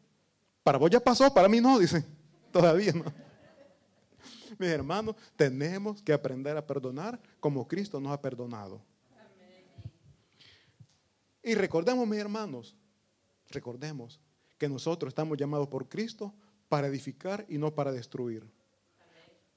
[0.62, 2.04] Para vos ya pasó, para mí no, dicen.
[2.52, 3.04] Todavía no.
[4.58, 8.82] Mis hermanos, tenemos que aprender a perdonar como Cristo nos ha perdonado.
[11.42, 12.76] Y recordemos, mis hermanos,
[13.48, 14.20] recordemos
[14.60, 16.34] que nosotros estamos llamados por Cristo
[16.68, 18.46] para edificar y no para destruir.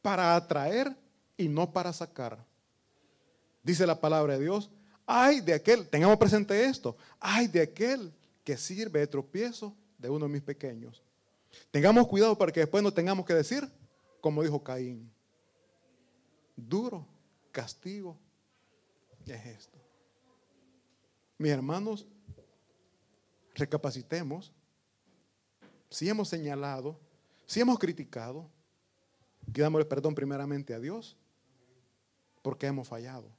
[0.02, 0.96] Para atraer
[1.36, 2.44] y no para sacar.
[3.62, 4.72] Dice la palabra de Dios,
[5.06, 8.14] ay de aquel, tengamos presente esto, ay de aquel
[8.46, 11.04] que sirve de tropiezo de uno de mis pequeños.
[11.70, 13.70] Tengamos cuidado para que después no tengamos que decir,
[14.22, 15.12] como dijo Caín,
[16.56, 17.06] duro
[17.52, 18.18] castigo
[19.26, 19.78] es esto.
[21.38, 22.08] Mis hermanos,
[23.54, 24.54] recapacitemos
[25.94, 27.00] si hemos señalado,
[27.46, 28.50] si hemos criticado,
[29.54, 31.16] pidámosle perdón primeramente a Dios,
[32.42, 33.30] porque hemos fallado.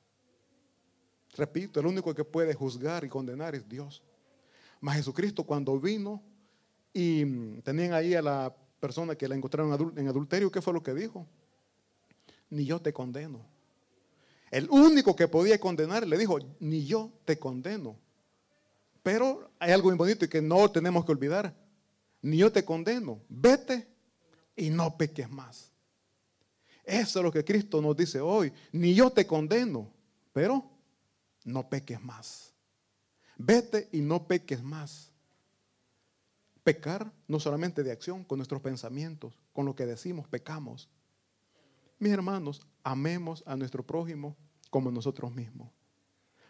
[1.37, 4.05] Repito, el único que puede juzgar y condenar es Dios.
[4.81, 6.23] Mas Jesucristo cuando vino
[6.93, 10.95] y tenían ahí a la persona que la encontraron en adulterio, ¿qué fue lo que
[10.95, 11.27] dijo?
[12.51, 13.45] Ni yo te condeno.
[14.53, 17.97] El único que podía condenar le dijo, ni yo te condeno.
[19.03, 21.64] Pero hay algo muy bonito y que no tenemos que olvidar
[22.25, 23.87] ni yo te condeno, vete
[24.57, 25.71] y no peques más.
[26.83, 29.91] Eso es lo que Cristo nos dice hoy, ni yo te condeno,
[30.33, 30.65] pero
[31.45, 32.55] no peques más.
[33.37, 35.13] Vete y no peques más.
[36.63, 40.89] Pecar no solamente de acción, con nuestros pensamientos, con lo que decimos, pecamos.
[41.99, 44.35] Mis hermanos, amemos a nuestro prójimo
[44.71, 45.71] como nosotros mismos,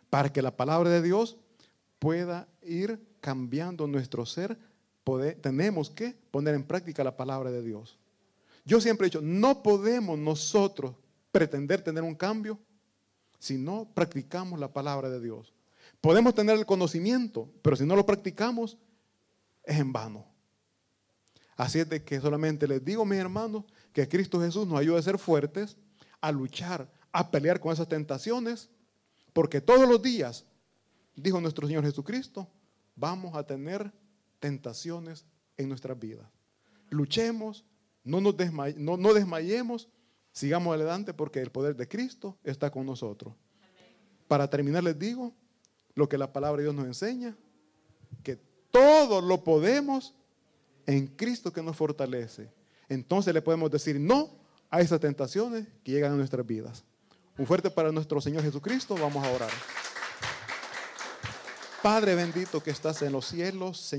[0.09, 1.37] para que la palabra de Dios
[1.99, 4.57] pueda ir cambiando nuestro ser
[5.41, 7.99] tenemos que poner en práctica la palabra de Dios.
[8.65, 10.95] Yo siempre he dicho, no podemos nosotros
[11.31, 12.59] pretender tener un cambio
[13.39, 15.53] si no practicamos la palabra de Dios.
[16.01, 18.79] Podemos tener el conocimiento, pero si no lo practicamos,
[19.65, 20.27] es en vano.
[21.57, 25.03] Así es de que solamente les digo, mis hermanos, que Cristo Jesús nos ayude a
[25.03, 25.77] ser fuertes,
[26.21, 28.71] a luchar, a pelear con esas tentaciones,
[29.33, 30.47] porque todos los días,
[31.15, 32.49] dijo nuestro Señor Jesucristo,
[32.97, 33.93] vamos a tener
[34.45, 35.25] tentaciones
[35.57, 36.29] en nuestras vidas.
[36.91, 37.65] Luchemos,
[38.03, 38.35] no nos
[38.77, 39.89] no, no desmayemos,
[40.33, 43.33] sigamos adelante porque el poder de Cristo está con nosotros.
[44.29, 45.33] Para terminar les digo
[45.95, 47.35] lo que la palabra de Dios nos enseña,
[48.23, 48.37] que
[48.71, 50.15] todo lo podemos
[50.85, 52.53] en Cristo que nos fortalece.
[52.91, 54.29] Entonces le podemos decir no
[54.69, 56.85] a esas tentaciones que llegan a nuestras vidas.
[57.39, 59.51] Un fuerte para nuestro Señor Jesucristo, vamos a orar.
[61.83, 63.93] Padre bendito que estás en los cielos, Señor.